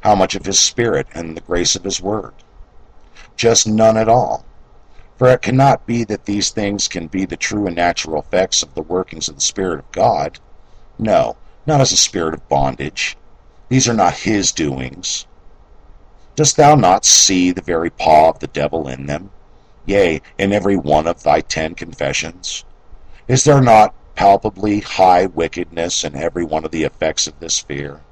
How 0.00 0.14
much 0.14 0.34
of 0.34 0.46
his 0.46 0.58
Spirit 0.58 1.06
and 1.14 1.36
the 1.36 1.40
grace 1.40 1.74
of 1.74 1.84
his 1.84 2.00
word? 2.00 2.34
Just 3.36 3.66
none 3.66 3.96
at 3.96 4.08
all. 4.08 4.44
For 5.16 5.28
it 5.30 5.42
cannot 5.42 5.86
be 5.86 6.04
that 6.04 6.24
these 6.24 6.50
things 6.50 6.88
can 6.88 7.06
be 7.06 7.24
the 7.24 7.36
true 7.36 7.66
and 7.66 7.76
natural 7.76 8.20
effects 8.20 8.62
of 8.62 8.74
the 8.74 8.82
workings 8.82 9.28
of 9.28 9.36
the 9.36 9.40
Spirit 9.40 9.78
of 9.78 9.92
God. 9.92 10.38
No, 10.98 11.36
not 11.66 11.80
as 11.80 11.92
a 11.92 11.96
spirit 11.96 12.34
of 12.34 12.48
bondage. 12.48 13.16
These 13.68 13.88
are 13.88 13.94
not 13.94 14.14
his 14.14 14.52
doings. 14.52 15.26
Dost 16.36 16.56
thou 16.56 16.74
not 16.74 17.04
see 17.04 17.52
the 17.52 17.62
very 17.62 17.90
paw 17.90 18.28
of 18.28 18.40
the 18.40 18.48
devil 18.48 18.88
in 18.88 19.06
them? 19.06 19.30
Yea, 19.86 20.20
in 20.38 20.52
every 20.52 20.76
one 20.76 21.06
of 21.06 21.22
thy 21.22 21.40
ten 21.40 21.74
confessions? 21.74 22.64
Is 23.26 23.44
there 23.44 23.62
not 23.62 23.94
palpably 24.16 24.80
high 24.80 25.24
wickedness 25.24 26.04
in 26.04 26.14
every 26.14 26.44
one 26.44 26.66
of 26.66 26.72
the 26.72 26.84
effects 26.84 27.26
of 27.26 27.40
this 27.40 27.58
fear? 27.58 28.02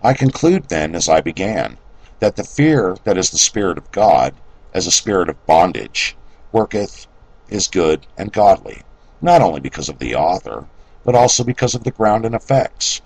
I 0.00 0.14
conclude 0.14 0.68
then, 0.68 0.94
as 0.94 1.08
I 1.08 1.20
began, 1.20 1.76
that 2.20 2.36
the 2.36 2.44
fear 2.44 2.96
that 3.02 3.18
is 3.18 3.30
the 3.30 3.38
Spirit 3.38 3.78
of 3.78 3.90
God, 3.90 4.32
as 4.72 4.86
a 4.86 4.92
spirit 4.92 5.28
of 5.28 5.44
bondage, 5.44 6.16
worketh, 6.52 7.08
is 7.48 7.66
good 7.66 8.06
and 8.16 8.32
godly, 8.32 8.82
not 9.20 9.42
only 9.42 9.58
because 9.58 9.88
of 9.88 9.98
the 9.98 10.14
author, 10.14 10.66
but 11.04 11.16
also 11.16 11.42
because 11.42 11.74
of 11.74 11.82
the 11.82 11.90
ground 11.90 12.24
and 12.24 12.36
effects. 12.36 13.00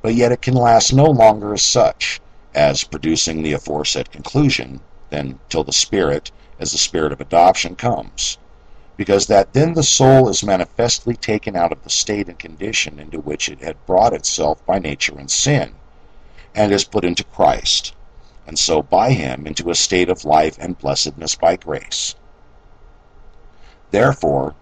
But 0.00 0.14
yet 0.14 0.30
it 0.30 0.42
can 0.42 0.54
last 0.54 0.92
no 0.92 1.06
longer 1.06 1.54
as 1.54 1.62
such, 1.64 2.20
as 2.54 2.84
producing 2.84 3.42
the 3.42 3.54
aforesaid 3.54 4.12
conclusion, 4.12 4.78
than 5.10 5.40
till 5.48 5.64
the 5.64 5.72
Spirit, 5.72 6.30
as 6.60 6.70
the 6.70 6.78
Spirit 6.78 7.10
of 7.10 7.20
adoption, 7.20 7.74
comes. 7.74 8.38
Because 8.96 9.26
that 9.26 9.52
then 9.52 9.74
the 9.74 9.82
soul 9.82 10.28
is 10.28 10.42
manifestly 10.42 11.16
taken 11.16 11.54
out 11.54 11.72
of 11.72 11.82
the 11.84 11.90
state 11.90 12.28
and 12.28 12.38
condition 12.38 12.98
into 12.98 13.20
which 13.20 13.48
it 13.48 13.60
had 13.60 13.84
brought 13.86 14.14
itself 14.14 14.64
by 14.64 14.78
nature 14.78 15.18
and 15.18 15.30
sin, 15.30 15.74
and 16.54 16.72
is 16.72 16.84
put 16.84 17.04
into 17.04 17.24
Christ, 17.24 17.94
and 18.46 18.58
so 18.58 18.82
by 18.82 19.12
him 19.12 19.46
into 19.46 19.70
a 19.70 19.74
state 19.74 20.08
of 20.08 20.24
life 20.24 20.56
and 20.58 20.78
blessedness 20.78 21.34
by 21.34 21.56
grace. 21.56 22.14
Therefore, 23.90 24.54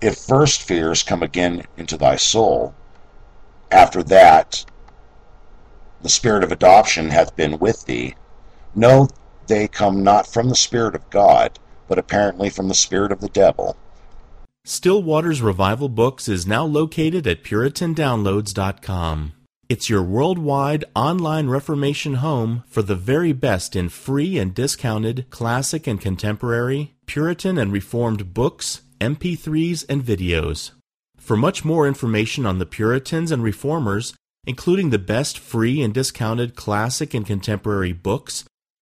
if 0.00 0.16
first 0.16 0.62
fears 0.62 1.02
come 1.02 1.22
again 1.22 1.64
into 1.76 1.96
thy 1.96 2.16
soul, 2.16 2.74
after 3.70 4.02
that 4.04 4.64
the 6.02 6.08
spirit 6.08 6.44
of 6.44 6.52
adoption 6.52 7.10
hath 7.10 7.34
been 7.34 7.58
with 7.58 7.84
thee, 7.86 8.14
know 8.74 9.08
they 9.46 9.66
come 9.66 10.04
not 10.04 10.26
from 10.26 10.48
the 10.48 10.54
Spirit 10.54 10.94
of 10.94 11.08
God, 11.10 11.58
but 11.88 11.98
apparently 11.98 12.50
from 12.50 12.68
the 12.68 12.74
spirit 12.74 13.12
of 13.12 13.20
the 13.20 13.28
devil. 13.28 13.76
Stillwater's 14.64 15.42
Revival 15.42 15.88
Books 15.88 16.28
is 16.28 16.46
now 16.46 16.64
located 16.64 17.26
at 17.26 17.44
PuritanDownloads.com. 17.44 19.32
It's 19.68 19.90
your 19.90 20.02
worldwide 20.02 20.84
online 20.94 21.48
Reformation 21.48 22.14
home 22.14 22.62
for 22.68 22.82
the 22.82 22.94
very 22.94 23.32
best 23.32 23.74
in 23.74 23.88
free 23.88 24.38
and 24.38 24.54
discounted 24.54 25.26
classic 25.30 25.86
and 25.86 26.00
contemporary, 26.00 26.94
Puritan 27.06 27.58
and 27.58 27.72
Reformed 27.72 28.32
books, 28.32 28.82
MP3s, 29.00 29.84
and 29.88 30.04
videos. 30.04 30.70
For 31.16 31.36
much 31.36 31.64
more 31.64 31.88
information 31.88 32.46
on 32.46 32.58
the 32.58 32.66
Puritans 32.66 33.32
and 33.32 33.42
Reformers, 33.42 34.14
including 34.46 34.90
the 34.90 34.98
best 34.98 35.38
free 35.38 35.82
and 35.82 35.92
discounted 35.92 36.54
classic 36.54 37.12
and 37.12 37.26
contemporary 37.26 37.92
books, 37.92 38.44